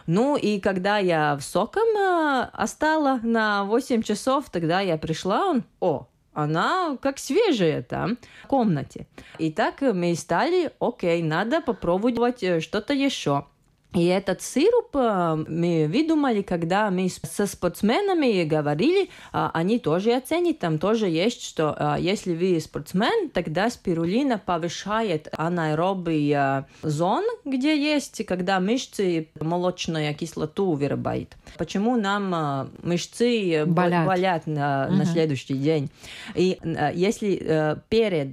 Ну 0.06 0.36
и 0.36 0.60
когда 0.60 0.98
я 0.98 1.36
в 1.36 1.42
соком 1.42 1.88
э, 1.96 2.48
остала 2.52 3.18
на 3.22 3.64
8 3.64 4.02
часов, 4.02 4.50
тогда 4.50 4.80
я 4.80 4.98
пришла, 4.98 5.46
он, 5.46 5.64
о, 5.80 6.06
она 6.32 6.96
как 7.02 7.18
свежая 7.18 7.82
там 7.82 8.18
в 8.44 8.46
комнате. 8.46 9.06
И 9.38 9.50
так 9.50 9.80
мы 9.80 10.14
стали, 10.14 10.70
окей, 10.78 11.22
надо 11.22 11.60
попробовать 11.60 12.42
э, 12.42 12.60
что-то 12.60 12.94
еще. 12.94 13.46
И 13.96 14.04
этот 14.04 14.42
сироп 14.42 14.94
э, 14.94 15.44
мы 15.48 15.88
выдумали, 15.90 16.42
когда 16.42 16.90
мы 16.90 17.08
со 17.08 17.46
спортсменами 17.46 18.44
говорили, 18.44 19.08
а, 19.32 19.50
они 19.54 19.78
тоже 19.78 20.12
оценят, 20.12 20.58
там 20.58 20.78
тоже 20.78 21.08
есть, 21.08 21.42
что 21.42 21.74
а, 21.78 21.96
если 21.96 22.34
вы 22.34 22.60
спортсмен, 22.60 23.30
тогда 23.30 23.70
спирулина 23.70 24.36
повышает 24.36 25.28
анаэробный 25.32 26.30
э, 26.30 26.64
зон, 26.82 27.24
где 27.46 27.74
есть, 27.74 28.26
когда 28.26 28.60
мышцы 28.60 29.28
молочную 29.40 30.14
кислоту 30.14 30.72
вырабатывают. 30.72 31.06
Почему 31.56 31.96
нам 31.96 32.34
э, 32.34 32.66
мышцы 32.82 33.64
болят, 33.64 34.06
болят 34.06 34.46
на, 34.46 34.88
угу. 34.88 34.96
на 34.96 35.04
следующий 35.06 35.54
день? 35.54 35.90
И 36.34 36.58
если 36.94 37.78
перед 37.88 38.32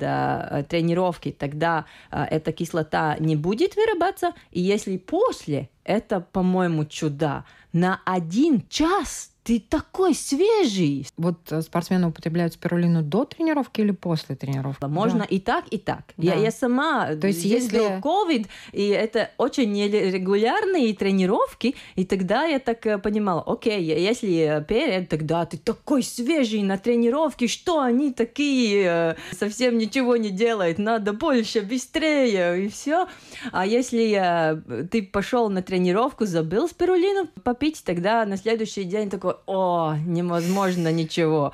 тренировкой, 0.67 1.31
тогда 1.31 1.85
эта 2.09 2.51
кислота 2.51 3.15
не 3.19 3.35
будет 3.35 3.75
вырабатываться, 3.75 4.33
и 4.51 4.59
если 4.59 4.97
после 4.97 5.52
это, 5.83 6.19
по-моему, 6.19 6.85
чудо. 6.85 7.45
На 7.73 8.01
один 8.05 8.67
час 8.69 9.32
ты 9.43 9.59
такой 9.59 10.15
свежий. 10.15 11.05
Вот 11.17 11.51
э, 11.51 11.61
спортсмены 11.61 12.07
употребляют 12.07 12.53
спирулину 12.53 13.01
до 13.01 13.25
тренировки 13.25 13.81
или 13.81 13.91
после 13.91 14.35
тренировки? 14.35 14.85
Можно 14.85 15.19
да. 15.19 15.25
и 15.25 15.39
так, 15.39 15.65
и 15.69 15.77
так. 15.77 16.13
Да. 16.15 16.33
Я, 16.33 16.35
я 16.35 16.51
сама, 16.51 17.15
То 17.15 17.27
есть 17.27 17.43
если 17.43 17.99
COVID, 17.99 18.47
и 18.71 18.87
это 18.87 19.31
очень 19.37 19.71
нерегулярные 19.71 20.93
тренировки, 20.95 21.75
и 21.95 22.05
тогда 22.05 22.45
я 22.45 22.59
так 22.59 22.85
э, 22.85 22.97
понимала, 22.97 23.43
окей, 23.45 23.83
если 23.83 24.63
перед, 24.67 25.09
тогда 25.09 25.45
ты 25.45 25.57
такой 25.57 26.03
свежий 26.03 26.61
на 26.63 26.77
тренировке, 26.77 27.47
что 27.47 27.81
они 27.81 28.13
такие, 28.13 28.85
э, 28.85 29.35
совсем 29.35 29.77
ничего 29.77 30.15
не 30.15 30.29
делают, 30.29 30.77
надо 30.77 31.11
больше, 31.11 31.61
быстрее, 31.61 32.65
и 32.65 32.69
все. 32.69 33.07
А 33.51 33.65
если 33.65 34.63
ты 34.89 35.03
пошел 35.03 35.49
на 35.49 35.61
тренировку, 35.61 36.25
забыл 36.25 36.69
спирулину 36.69 37.27
попить, 37.43 37.83
тогда 37.83 38.25
на 38.25 38.37
следующий 38.37 38.85
день 38.85 39.09
такой, 39.09 39.32
о, 39.45 39.95
невозможно 40.05 40.91
ничего. 40.91 41.53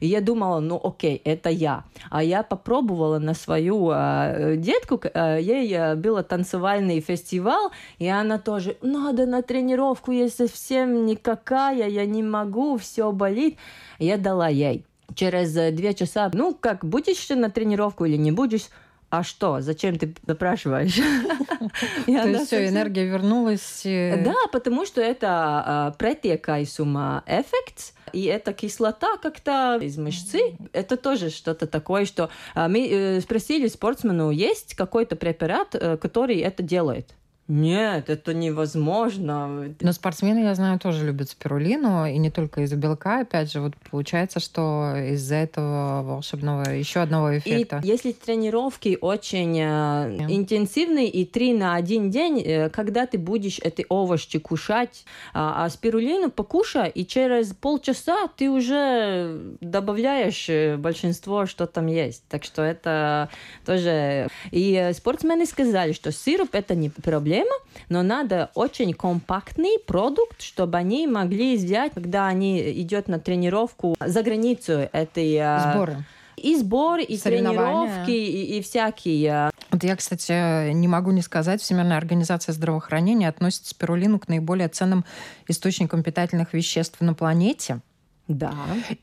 И 0.00 0.06
я 0.06 0.20
думала, 0.20 0.60
ну 0.60 0.80
окей, 0.82 1.20
это 1.24 1.48
я. 1.48 1.84
А 2.10 2.22
я 2.22 2.42
попробовала 2.42 3.18
на 3.18 3.34
свою 3.34 3.90
э, 3.92 4.56
детку, 4.56 5.00
э, 5.02 5.38
ей 5.40 5.72
э, 5.72 5.94
был 5.94 6.22
танцевальный 6.22 7.00
фестиваль, 7.00 7.70
и 7.98 8.08
она 8.08 8.38
тоже, 8.38 8.76
надо 8.82 9.26
на 9.26 9.42
тренировку, 9.42 10.12
я 10.12 10.28
совсем 10.28 11.06
никакая, 11.06 11.88
я 11.88 12.06
не 12.06 12.22
могу, 12.22 12.76
все 12.76 13.10
болит. 13.12 13.56
Я 13.98 14.18
дала 14.18 14.48
ей. 14.48 14.84
Через 15.14 15.52
две 15.74 15.94
часа, 15.94 16.30
ну 16.34 16.54
как, 16.54 16.84
будешь 16.84 17.28
на 17.30 17.48
тренировку 17.50 18.04
или 18.04 18.16
не 18.16 18.32
будешь? 18.32 18.68
А 19.10 19.22
что, 19.22 19.60
зачем 19.60 19.98
ты 19.98 20.14
допрашиваешь? 20.24 20.96
То 22.06 22.28
есть 22.28 22.46
все, 22.46 22.68
энергия 22.68 23.04
вернулась. 23.04 23.82
Да, 23.84 24.34
потому 24.52 24.84
что 24.84 25.00
это 25.00 25.94
претекайсума 25.98 27.22
эффект, 27.26 27.94
и 28.12 28.24
эта 28.24 28.52
кислота 28.52 29.16
как-то 29.18 29.78
из 29.80 29.96
мышцы. 29.96 30.56
Это 30.72 30.96
тоже 30.96 31.30
что-то 31.30 31.66
такое, 31.66 32.04
что 32.04 32.30
мы 32.54 32.88
э, 32.88 33.20
спросили 33.20 33.68
спортсмену, 33.68 34.30
есть 34.30 34.74
какой-то 34.74 35.16
препарат, 35.16 35.74
э, 35.74 35.96
который 35.96 36.38
это 36.38 36.62
делает? 36.62 37.14
Нет, 37.48 38.10
это 38.10 38.34
невозможно. 38.34 39.72
Но 39.80 39.92
спортсмены, 39.92 40.40
я 40.40 40.54
знаю, 40.56 40.80
тоже 40.80 41.06
любят 41.06 41.30
спирулину, 41.30 42.04
и 42.04 42.18
не 42.18 42.30
только 42.30 42.62
из-за 42.62 42.76
белка. 42.76 43.20
Опять 43.20 43.52
же, 43.52 43.60
вот 43.60 43.74
получается, 43.88 44.40
что 44.40 44.94
из-за 44.96 45.36
этого 45.36 46.02
волшебного 46.02 46.70
еще 46.70 47.00
одного 47.00 47.38
эффекта. 47.38 47.80
И 47.84 47.86
если 47.86 48.10
тренировки 48.10 48.98
очень 49.00 49.56
yeah. 49.58 50.26
Э, 50.26 50.26
интенсивные 50.28 51.08
и 51.08 51.24
три 51.24 51.52
на 51.52 51.76
один 51.76 52.10
день, 52.10 52.40
э, 52.40 52.68
когда 52.70 53.06
ты 53.06 53.16
будешь 53.16 53.60
эти 53.60 53.86
овощи 53.88 54.40
кушать, 54.40 55.04
а, 55.32 55.64
а 55.64 55.70
спирулину 55.70 56.30
покушай, 56.30 56.90
и 56.90 57.06
через 57.06 57.52
полчаса 57.52 58.26
ты 58.36 58.50
уже 58.50 59.56
добавляешь 59.60 60.46
э, 60.48 60.76
большинство, 60.76 61.46
что 61.46 61.66
там 61.66 61.86
есть. 61.86 62.24
Так 62.28 62.42
что 62.42 62.62
это 62.62 63.30
тоже... 63.64 64.28
И 64.50 64.90
спортсмены 64.94 65.46
сказали, 65.46 65.92
что 65.92 66.10
сироп 66.10 66.50
это 66.52 66.74
не 66.74 66.90
проблема, 66.90 67.35
проблема, 67.36 67.56
но 67.88 68.02
надо 68.02 68.50
очень 68.54 68.92
компактный 68.92 69.78
продукт, 69.86 70.42
чтобы 70.42 70.78
они 70.78 71.06
могли 71.06 71.56
взять, 71.56 71.94
когда 71.94 72.26
они 72.26 72.80
идет 72.80 73.08
на 73.08 73.18
тренировку 73.18 73.96
за 74.00 74.22
границу 74.22 74.88
этой 74.92 75.36
а, 75.38 75.72
сборы. 75.72 76.04
И 76.36 76.56
сборы, 76.56 77.02
и 77.02 77.18
тренировки, 77.18 78.10
и, 78.10 78.58
и 78.58 78.62
всякие. 78.62 79.50
Вот 79.70 79.82
я, 79.82 79.96
кстати, 79.96 80.72
не 80.72 80.86
могу 80.86 81.10
не 81.10 81.22
сказать, 81.22 81.60
Всемирная 81.60 81.96
организация 81.96 82.52
здравоохранения 82.52 83.28
относит 83.28 83.66
спирулину 83.66 84.18
к 84.18 84.28
наиболее 84.28 84.68
ценным 84.68 85.04
источникам 85.48 86.02
питательных 86.02 86.52
веществ 86.52 87.00
на 87.00 87.14
планете. 87.14 87.80
Да. 88.28 88.54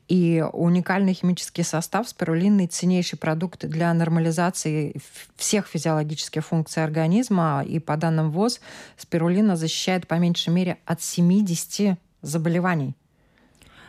И 0.09 0.43
уникальный 0.51 1.13
химический 1.13 1.63
состав 1.63 2.09
спирулины– 2.09 2.67
ценнейший 2.71 3.17
продукт 3.17 3.65
для 3.65 3.93
нормализации 3.93 4.95
всех 5.37 5.67
физиологических 5.67 6.45
функций 6.45 6.83
организма. 6.83 7.63
И 7.65 7.79
по 7.79 7.95
данным 7.95 8.31
ВОЗ, 8.31 8.59
спирулина 8.97 9.55
защищает 9.55 10.07
по 10.07 10.15
меньшей 10.15 10.49
мере 10.49 10.77
от 10.85 11.01
70 11.01 11.97
заболеваний. 12.21 12.95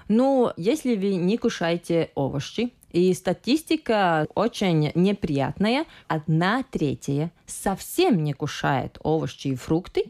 Ну, 0.09 0.53
если 0.57 0.95
вы 0.95 1.17
не 1.17 1.37
кушаете 1.37 2.11
овощи, 2.15 2.73
и 2.95 3.13
статистика 3.13 4.29
очень 4.37 4.93
неприятная. 4.95 5.85
Одна 6.07 6.63
третья 6.63 7.33
совсем 7.45 8.23
не 8.23 8.35
кушает 8.35 8.99
овощи 9.03 9.49
и 9.49 9.57
фрукты, 9.57 10.05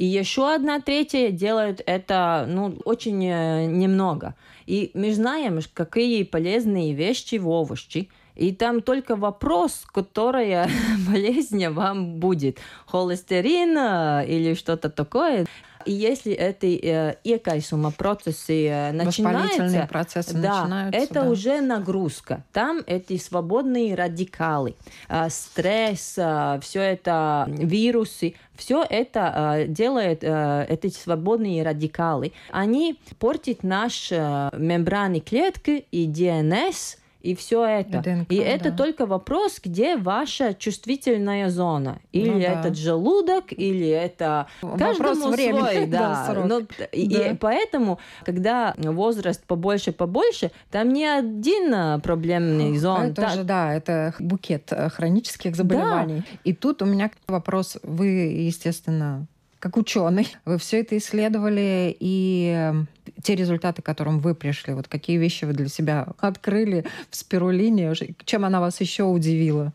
и 0.00 0.06
еще 0.06 0.54
одна 0.54 0.80
третья 0.80 1.30
делают 1.30 1.82
это 1.84 2.46
ну, 2.48 2.78
очень 2.86 3.22
э, 3.22 3.66
немного. 3.66 4.34
И 4.64 4.92
мы 4.94 5.12
знаем, 5.12 5.60
какие 5.74 6.22
полезные 6.22 6.94
вещи 6.94 7.34
в 7.34 7.46
овощи. 7.46 8.08
И 8.34 8.54
там 8.54 8.80
только 8.80 9.14
вопрос, 9.14 9.82
которая 9.92 10.70
болезнь 11.06 11.66
вам 11.66 12.14
будет. 12.18 12.60
Холестерин 12.86 13.76
э, 13.76 14.24
или 14.26 14.54
что-то 14.54 14.88
такое. 14.88 15.44
И 15.84 15.92
если 15.92 16.32
эти 16.32 16.78
э, 16.82 17.16
иекайсума 17.24 17.90
процессы 17.90 18.66
э, 18.66 18.92
начинаются, 18.92 19.86
процессы 19.88 20.34
да, 20.34 20.62
начинаются, 20.62 21.00
это 21.00 21.14
да. 21.14 21.28
уже 21.28 21.60
нагрузка. 21.60 22.44
Там 22.52 22.82
эти 22.86 23.16
свободные 23.16 23.94
радикалы, 23.94 24.76
э, 25.08 25.28
стресс, 25.30 26.14
э, 26.18 26.60
все 26.62 26.80
это 26.80 27.46
вирусы, 27.48 28.34
все 28.60 28.84
это 28.88 29.56
э, 29.58 29.66
делает 29.68 30.22
э, 30.22 30.66
эти 30.68 30.88
свободные 30.88 31.62
радикалы. 31.62 32.32
Они 32.50 32.98
портят 33.18 33.62
наши 33.62 34.16
э, 34.18 34.50
мембраны 34.56 35.20
клетки 35.20 35.86
и 35.90 36.06
ДНС, 36.06 36.98
и 37.20 37.34
все 37.34 37.64
это. 37.64 38.00
ДНК, 38.00 38.32
и 38.32 38.38
да. 38.38 38.44
это 38.44 38.72
только 38.72 39.06
вопрос, 39.06 39.60
где 39.62 39.96
ваша 39.96 40.54
чувствительная 40.54 41.50
зона. 41.50 41.98
Или 42.12 42.30
ну, 42.30 42.38
этот 42.38 42.72
да. 42.72 42.74
желудок, 42.74 43.44
или 43.50 43.88
это 43.88 44.46
каждому 44.60 45.30
вопрос 45.30 45.34
свой. 45.34 45.86
Да. 45.90 46.44
Но, 46.46 46.60
да. 46.60 46.84
И 46.92 47.34
поэтому, 47.34 47.98
когда 48.24 48.74
возраст 48.76 49.44
побольше, 49.44 49.92
побольше, 49.92 50.50
там 50.70 50.92
не 50.92 51.06
один 51.06 51.74
а, 51.74 51.98
проблемный 51.98 52.76
зон. 52.76 53.06
Это 53.06 53.22
так. 53.22 53.30
же, 53.32 53.44
да, 53.44 53.74
это 53.74 54.14
букет 54.18 54.68
э, 54.70 54.88
хронических 54.88 55.56
заболеваний. 55.56 56.18
Да. 56.18 56.38
И 56.44 56.52
тут 56.52 56.82
у 56.82 56.84
меня 56.84 57.10
вопрос. 57.26 57.78
Вы, 57.82 58.06
естественно, 58.06 59.26
как 59.60 59.76
ученый, 59.76 60.26
вы 60.46 60.58
все 60.58 60.80
это 60.80 60.96
исследовали, 60.96 61.96
и 62.00 62.52
эм, 62.56 62.88
те 63.22 63.36
результаты, 63.36 63.82
к 63.82 63.86
которым 63.86 64.18
вы 64.18 64.34
пришли, 64.34 64.72
вот 64.72 64.88
какие 64.88 65.18
вещи 65.18 65.44
вы 65.44 65.52
для 65.52 65.68
себя 65.68 66.08
открыли 66.18 66.86
в 67.10 67.16
спирулине, 67.16 67.92
чем 68.24 68.46
она 68.46 68.60
вас 68.60 68.80
еще 68.80 69.04
удивила? 69.04 69.72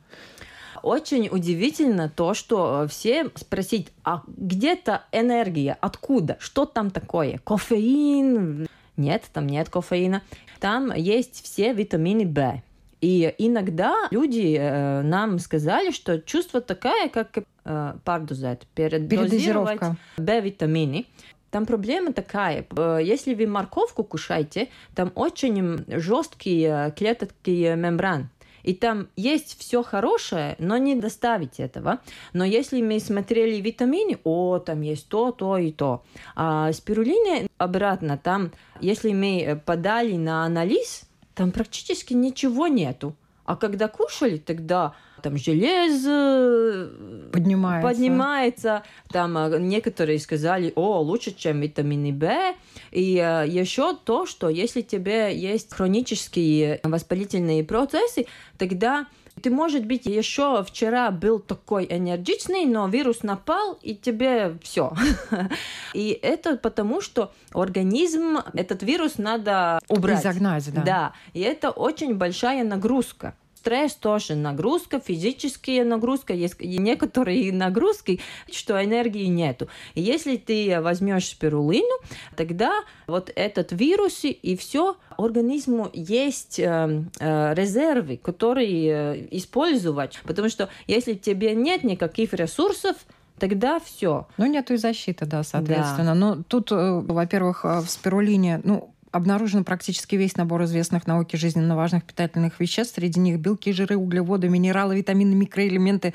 Очень 0.82 1.30
удивительно 1.32 2.10
то, 2.10 2.34
что 2.34 2.88
все 2.90 3.30
спросить, 3.36 3.88
а 4.04 4.24
где-то 4.28 5.04
энергия, 5.12 5.78
откуда, 5.80 6.38
что 6.40 6.66
там 6.66 6.90
такое, 6.90 7.40
кофеин? 7.44 8.68
Нет, 8.98 9.24
там 9.34 9.48
нет 9.48 9.70
кофеина. 9.70 10.22
Там 10.60 10.94
есть 10.94 11.44
все 11.44 11.74
витамины 11.74 12.26
В. 12.26 12.62
И 13.02 13.34
иногда 13.38 13.96
люди 14.12 14.58
э, 14.58 15.02
нам 15.02 15.40
сказали, 15.40 15.92
что 15.92 16.20
чувство 16.20 16.62
такое, 16.62 17.10
как 17.10 17.38
э, 17.38 17.94
пардозет, 18.04 18.66
передозировать 18.74 19.80
B-витамины. 20.18 21.06
Там 21.52 21.66
проблема 21.66 22.14
такая, 22.14 22.66
э, 22.76 23.00
если 23.04 23.34
вы 23.36 23.48
морковку 23.48 24.04
кушаете, 24.04 24.70
там 24.96 25.12
очень 25.16 25.86
жесткие 25.88 26.94
клетки 26.98 27.76
мембран. 27.76 28.30
И 28.64 28.74
там 28.74 29.10
есть 29.16 29.60
все 29.60 29.84
хорошее, 29.84 30.56
но 30.58 30.78
не 30.78 30.96
доставить 30.96 31.60
этого. 31.60 32.00
Но 32.34 32.44
если 32.44 32.82
мы 32.82 33.00
смотрели 33.00 33.62
витамины, 33.62 34.18
о, 34.24 34.58
там 34.58 34.82
есть 34.82 35.08
то, 35.08 35.32
то 35.32 35.58
и 35.58 35.72
то. 35.72 36.04
А 36.36 36.74
спирулина 36.74 37.48
обратно, 37.60 38.18
там, 38.18 38.52
если 38.82 39.14
мы 39.14 39.62
подали 39.64 40.18
на 40.18 40.46
анализ, 40.46 41.04
там 41.36 41.52
практически 41.52 42.14
ничего 42.14 42.68
нету. 42.68 43.16
А 43.46 43.56
когда 43.56 43.88
кушали, 43.88 44.38
тогда 44.38 44.96
там 45.22 45.38
железо 45.38 46.90
поднимается. 47.32 47.88
поднимается. 47.88 48.84
Там 49.10 49.38
а, 49.38 49.50
некоторые 49.60 50.20
сказали, 50.20 50.74
о, 50.76 51.00
лучше, 51.02 51.32
чем 51.32 51.62
витамины 51.62 52.12
В. 52.12 52.56
И 52.92 53.20
а, 53.20 53.44
еще 53.44 53.96
то, 53.96 54.26
что 54.26 54.50
если 54.50 54.82
тебе 54.82 55.38
есть 55.38 55.72
хронические 55.72 56.80
воспалительные 56.82 57.64
процессы, 57.64 58.26
тогда 58.58 59.06
ты, 59.42 59.50
может 59.50 59.86
быть, 59.86 60.06
еще 60.06 60.64
вчера 60.64 61.12
был 61.12 61.40
такой 61.40 61.86
энергичный, 61.90 62.66
но 62.66 62.88
вирус 62.88 63.24
напал, 63.24 63.78
и 63.82 63.96
тебе 63.96 64.58
все. 64.64 64.94
И 65.94 66.18
это 66.22 66.58
потому, 66.58 67.02
что 67.02 67.32
организм, 67.54 68.40
этот 68.54 68.84
вирус 68.84 69.18
надо 69.18 69.80
убрать. 69.88 70.22
Изогнать, 70.22 70.74
да. 70.74 70.82
Да, 70.82 71.14
и 71.34 71.42
это 71.42 71.72
очень 71.72 72.16
большая 72.16 72.64
нагрузка 72.64 73.34
стресс 73.66 73.96
тоже 73.96 74.36
нагрузка, 74.36 75.00
физические 75.00 75.84
нагрузка, 75.86 76.34
есть 76.34 76.60
некоторые 76.60 77.52
нагрузки, 77.52 78.20
что 78.52 78.84
энергии 78.84 79.26
нету. 79.26 79.68
И 79.96 80.02
если 80.02 80.38
ты 80.38 80.80
возьмешь 80.82 81.30
спирулину, 81.30 81.98
тогда 82.36 82.84
вот 83.08 83.32
этот 83.36 83.72
вирус 83.72 84.24
и 84.24 84.56
все 84.56 84.98
организму 85.18 85.90
есть 85.94 86.60
э, 86.60 87.06
э, 87.20 87.54
резервы, 87.56 88.18
которые 88.18 89.16
э, 89.16 89.28
использовать, 89.32 90.20
потому 90.26 90.50
что 90.50 90.70
если 90.86 91.16
тебе 91.16 91.56
нет 91.56 91.84
никаких 91.84 92.34
ресурсов, 92.34 92.96
тогда 93.40 93.80
все. 93.80 94.28
Ну, 94.38 94.46
нету 94.46 94.74
и 94.74 94.78
защиты, 94.78 95.26
да, 95.26 95.44
соответственно. 95.44 96.14
Да. 96.14 96.16
Но 96.16 96.44
тут, 96.48 96.72
э, 96.72 97.02
во-первых, 97.02 97.66
э, 97.66 97.80
в 97.80 97.90
спирулине, 97.90 98.62
ну, 98.64 98.95
обнаружен 99.16 99.64
практически 99.64 100.16
весь 100.16 100.36
набор 100.36 100.66
известных 100.66 101.08
науке 101.08 101.38
жизненно 101.38 101.78
важных 101.78 102.04
питательных 102.04 102.60
веществ. 102.60 102.96
Среди 102.96 103.20
них 103.22 103.40
белки, 103.40 103.72
жиры, 103.72 103.96
углеводы, 103.96 104.50
минералы, 104.50 104.98
витамины, 104.98 105.34
микроэлементы. 105.36 106.14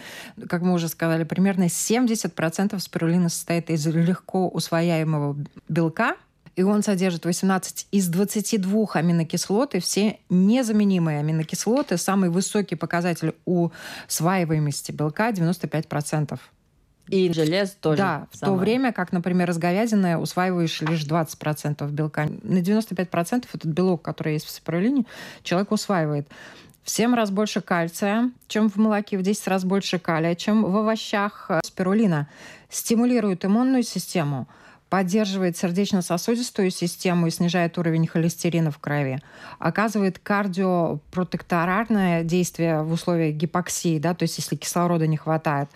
Как 0.49 0.61
мы 0.61 0.75
уже 0.75 0.89
сказали, 0.89 1.25
примерно 1.25 1.65
70% 1.65 2.79
спирулины 2.79 3.31
состоит 3.31 3.71
из 3.71 3.87
легко 3.87 4.49
усвояемого 4.49 5.35
белка, 5.69 6.17
и 6.57 6.63
он 6.63 6.83
содержит 6.83 7.25
18 7.25 7.87
из 7.91 8.09
22 8.09 8.87
аминокислот, 8.93 9.75
и 9.75 9.81
все 9.81 10.19
незаменимые 10.29 11.21
аминокислоты. 11.21 11.97
Самый 11.97 12.29
высокий 12.29 12.75
показатель 12.75 13.35
усваиваемости 13.47 14.93
белка 14.93 15.31
95%. 15.31 16.39
И 17.11 17.33
желез 17.33 17.71
тоже. 17.81 17.99
Да, 17.99 18.27
в 18.31 18.39
то 18.39 18.55
время 18.55 18.93
как, 18.93 19.13
например, 19.13 19.51
из 19.51 19.59
говядины 19.59 20.17
усваиваешь 20.17 20.81
лишь 20.81 21.05
20% 21.05 21.91
белка. 21.91 22.29
На 22.43 22.59
95% 22.59 23.47
этот 23.53 23.65
белок, 23.65 24.03
который 24.03 24.35
есть 24.35 24.47
в 24.47 24.51
спирулине, 24.51 25.05
человек 25.43 25.73
усваивает. 25.73 26.29
в 26.85 26.91
7 26.91 27.15
раз 27.15 27.31
больше 27.31 27.61
кальция, 27.61 28.31
чем 28.49 28.71
в 28.71 28.77
молоке, 28.77 29.19
в 29.19 29.23
10 29.23 29.49
раз 29.49 29.65
больше 29.65 29.99
калия, 29.99 30.35
чем 30.35 30.65
в 30.65 30.77
овощах. 30.77 31.51
Спирулина 31.65 32.29
стимулирует 32.69 33.45
иммунную 33.45 33.83
систему– 33.83 34.49
поддерживает 34.91 35.57
сердечно-сосудистую 35.57 36.71
систему 36.71 37.29
и 37.29 37.31
снижает 37.31 37.79
уровень 37.79 38.09
холестерина 38.09 38.73
в 38.73 38.79
крови, 38.79 39.21
оказывает 39.61 40.19
кардиопротекторарное 40.19 42.25
действие 42.25 42.83
в 42.83 42.93
условиях 42.93 43.37
гипоксии, 43.37 44.01
да, 44.01 44.15
то 44.15 44.25
есть 44.25 44.39
если 44.39 44.57
кислорода 44.57 45.07
не 45.07 45.17
хватает, 45.17 45.69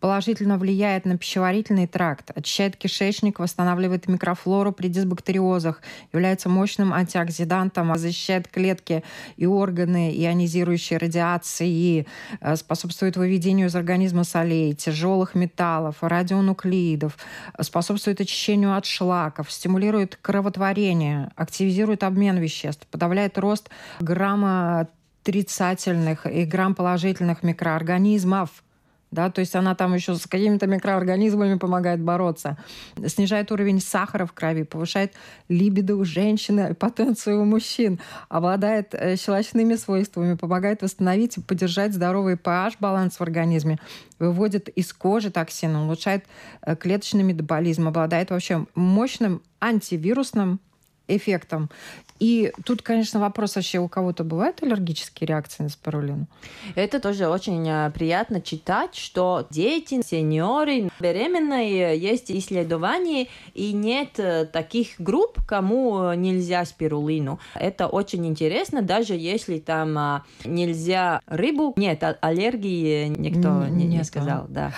положительно 0.00 0.56
влияет 0.56 1.04
на 1.04 1.18
пищеварительный 1.18 1.86
тракт, 1.86 2.30
очищает 2.34 2.76
кишечник, 2.76 3.38
восстанавливает 3.38 4.08
микрофлору 4.08 4.72
при 4.72 4.88
дисбактериозах, 4.88 5.82
является 6.12 6.48
мощным 6.48 6.94
антиоксидантом, 6.94 7.94
защищает 7.98 8.48
клетки 8.48 9.04
и 9.36 9.44
органы 9.44 10.14
ионизирующей 10.16 10.96
радиации, 10.96 12.06
э, 12.40 12.56
способствует 12.56 13.18
выведению 13.18 13.68
из 13.68 13.76
организма 13.76 14.24
солей, 14.24 14.72
тяжелых 14.72 15.34
металлов, 15.34 15.96
радионуклеидов, 16.00 17.18
способствует 17.60 18.22
очищению 18.22 18.61
очищению 18.62 18.76
от 18.76 18.86
шлаков, 18.86 19.50
стимулирует 19.50 20.18
кровотворение, 20.22 21.30
активизирует 21.36 22.04
обмен 22.04 22.38
веществ, 22.38 22.86
подавляет 22.90 23.38
рост 23.38 23.68
грамма 24.00 24.88
отрицательных 25.22 26.26
и 26.26 26.44
грамм 26.44 26.74
положительных 26.74 27.42
микроорганизмов– 27.42 28.50
да, 29.12 29.30
то 29.30 29.40
есть 29.40 29.54
она 29.54 29.74
там 29.74 29.94
еще 29.94 30.16
с 30.16 30.26
какими-то 30.26 30.66
микроорганизмами 30.66 31.58
помогает 31.58 32.00
бороться, 32.00 32.56
снижает 33.06 33.52
уровень 33.52 33.80
сахара 33.80 34.24
в 34.24 34.32
крови, 34.32 34.62
повышает 34.62 35.12
либидо 35.48 35.96
у 35.96 36.04
женщины, 36.04 36.74
потенцию 36.74 37.42
у 37.42 37.44
мужчин, 37.44 38.00
обладает 38.30 38.94
э, 38.94 39.16
щелочными 39.16 39.76
свойствами, 39.76 40.34
помогает 40.34 40.82
восстановить 40.82 41.36
и 41.36 41.42
поддержать 41.42 41.92
здоровый 41.92 42.34
pH 42.34 42.76
баланс 42.80 43.16
в 43.16 43.20
организме, 43.20 43.78
выводит 44.18 44.68
из 44.70 44.92
кожи 44.94 45.30
токсины, 45.30 45.80
улучшает 45.80 46.24
э, 46.62 46.74
клеточный 46.74 47.22
метаболизм, 47.22 47.88
обладает 47.88 48.30
вообще 48.30 48.66
мощным 48.74 49.42
антивирусным 49.60 50.58
эффектом. 51.06 51.70
И 52.22 52.52
тут, 52.64 52.82
конечно, 52.82 53.18
вопрос 53.18 53.56
вообще, 53.56 53.80
у 53.80 53.88
кого-то 53.88 54.22
бывают 54.22 54.62
аллергические 54.62 55.26
реакции 55.26 55.64
на 55.64 55.68
спирулину? 55.68 56.26
Это 56.76 57.00
тоже 57.00 57.26
очень 57.26 57.68
а, 57.68 57.90
приятно 57.90 58.40
читать, 58.40 58.94
что 58.94 59.48
дети, 59.50 60.00
сеньоры, 60.06 60.88
беременные, 61.00 61.98
есть 61.98 62.30
исследования, 62.30 63.26
и 63.54 63.72
нет 63.72 64.20
э, 64.20 64.44
таких 64.46 65.00
групп, 65.00 65.40
кому 65.44 66.12
нельзя 66.12 66.64
спирулину. 66.64 67.40
Это 67.56 67.88
очень 67.88 68.24
интересно, 68.24 68.82
даже 68.82 69.14
если 69.14 69.58
там 69.58 70.22
нельзя 70.44 71.22
рыбу, 71.26 71.74
нет, 71.74 72.04
а, 72.04 72.16
аллергии 72.20 73.08
никто 73.08 73.66
не, 73.66 73.86
не 73.86 74.04
сказал. 74.04 74.46
Да. 74.48 74.70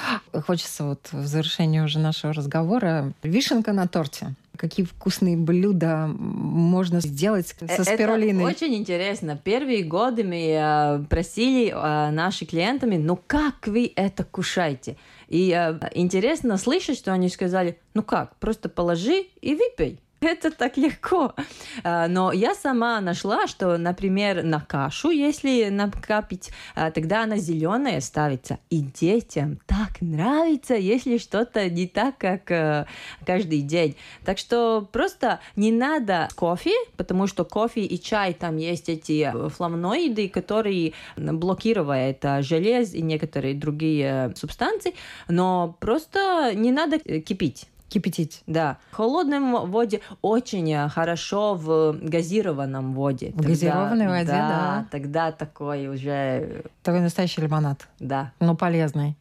Хочется 0.46 0.84
вот 0.84 1.10
в 1.12 1.26
завершении 1.26 1.80
уже 1.80 1.98
нашего 1.98 2.32
разговора 2.32 3.12
вишенка 3.22 3.74
на 3.74 3.86
торте 3.86 4.34
какие 4.56 4.86
вкусные 4.86 5.36
блюда 5.36 6.06
можно 6.06 7.00
сделать 7.00 7.48
со 7.48 7.64
э, 7.64 7.84
спирулиной. 7.84 8.44
Это 8.44 8.54
очень 8.54 8.74
интересно. 8.74 9.40
Первые 9.42 9.82
годы 9.82 10.24
мы 10.24 10.50
э, 10.50 11.04
просили 11.08 11.68
э, 11.68 12.10
наши 12.10 12.46
клиентами, 12.46 12.96
ну 12.96 13.18
как 13.26 13.66
вы 13.66 13.92
это 13.96 14.24
кушаете? 14.24 14.96
И 15.28 15.50
интересно 15.94 16.58
слышать, 16.58 16.98
что 16.98 17.12
они 17.12 17.28
сказали, 17.28 17.78
ну 17.94 18.02
как, 18.02 18.36
просто 18.36 18.68
положи 18.68 19.26
и 19.40 19.54
выпей. 19.54 20.00
Это 20.24 20.50
так 20.50 20.76
легко. 20.76 21.34
А, 21.82 22.08
но 22.08 22.32
я 22.32 22.54
сама 22.54 23.00
нашла, 23.00 23.46
что, 23.46 23.76
например, 23.76 24.42
на 24.42 24.60
кашу, 24.60 25.10
если 25.10 25.68
накапить, 25.68 26.50
а, 26.74 26.90
тогда 26.90 27.24
она 27.24 27.36
зеленая 27.36 28.00
ставится. 28.00 28.58
И 28.70 28.80
детям 28.80 29.58
так 29.66 30.00
нравится, 30.00 30.74
если 30.74 31.18
что-то 31.18 31.68
не 31.68 31.86
так, 31.86 32.16
как 32.18 32.50
э, 32.50 32.86
каждый 33.26 33.60
день. 33.60 33.96
Так 34.24 34.38
что 34.38 34.88
просто 34.92 35.40
не 35.56 35.70
надо 35.70 36.28
кофе, 36.34 36.74
потому 36.96 37.26
что 37.26 37.44
кофе 37.44 37.82
и 37.82 38.00
чай, 38.00 38.32
там 38.32 38.56
есть 38.56 38.88
эти 38.88 39.32
флавоноиды, 39.50 40.28
которые 40.28 40.94
блокируют 41.16 42.24
э, 42.24 42.42
желез 42.42 42.94
и 42.94 43.02
некоторые 43.02 43.54
другие 43.54 44.32
субстанции, 44.36 44.94
но 45.28 45.76
просто 45.80 46.52
не 46.54 46.72
надо 46.72 46.98
кипить. 46.98 47.68
Кипятить. 47.94 48.42
Да. 48.48 48.78
В 48.90 48.96
холодном 48.96 49.70
воде 49.70 50.00
очень 50.20 50.68
э, 50.72 50.88
хорошо 50.88 51.54
в 51.54 51.96
газированном 52.02 52.92
воде. 52.92 53.28
В 53.28 53.36
тогда, 53.36 53.48
газированной 53.48 54.08
воде, 54.08 54.26
да, 54.26 54.48
да. 54.48 54.86
Тогда 54.90 55.30
такой 55.30 55.86
уже... 55.86 56.64
Такой 56.82 57.02
настоящий 57.02 57.40
лимонад. 57.40 57.86
Да. 58.00 58.32
Но 58.40 58.56
полезный. 58.56 59.14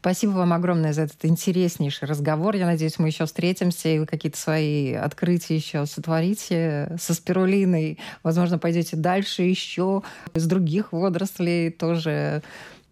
Спасибо 0.00 0.32
вам 0.32 0.52
огромное 0.52 0.92
за 0.92 1.02
этот 1.02 1.24
интереснейший 1.24 2.08
разговор. 2.08 2.56
Я 2.56 2.66
надеюсь, 2.66 2.98
мы 2.98 3.06
еще 3.06 3.24
встретимся, 3.24 3.88
и 3.88 4.00
вы 4.00 4.06
какие-то 4.06 4.36
свои 4.36 4.94
открытия 4.94 5.54
еще 5.54 5.86
сотворите 5.86 6.96
со 6.98 7.14
спирулиной. 7.14 8.00
Возможно, 8.24 8.58
пойдете 8.58 8.96
дальше 8.96 9.42
еще 9.42 10.02
из 10.34 10.44
других 10.48 10.92
водорослей 10.92 11.70
тоже 11.70 12.42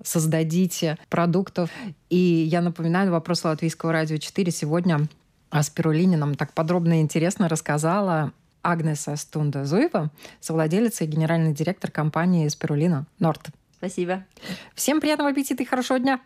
создадите 0.02 0.98
продуктов. 1.08 1.70
И 2.08 2.16
я 2.16 2.60
напоминаю, 2.60 3.10
вопрос 3.10 3.44
Латвийского 3.44 3.92
радио 3.92 4.16
4 4.16 4.50
сегодня 4.50 5.08
о 5.50 5.62
спирулине 5.62 6.16
нам 6.16 6.34
так 6.34 6.52
подробно 6.52 6.98
и 6.98 7.02
интересно 7.02 7.48
рассказала 7.48 8.32
Агнеса 8.62 9.16
Стунда 9.16 9.64
Зуева, 9.64 10.10
совладелица 10.40 11.04
и 11.04 11.06
генеральный 11.06 11.52
директор 11.52 11.90
компании 11.90 12.48
«Спирулина 12.48 13.06
Норд». 13.18 13.48
Спасибо. 13.76 14.24
Всем 14.74 15.00
приятного 15.00 15.30
аппетита 15.30 15.62
и 15.62 15.66
хорошего 15.66 15.98
дня! 15.98 16.20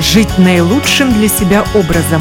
Жить 0.00 0.38
наилучшим 0.38 1.12
для 1.12 1.28
себя 1.28 1.64
образом. 1.74 2.20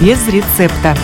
Без 0.00 0.26
рецепта. 0.28 0.96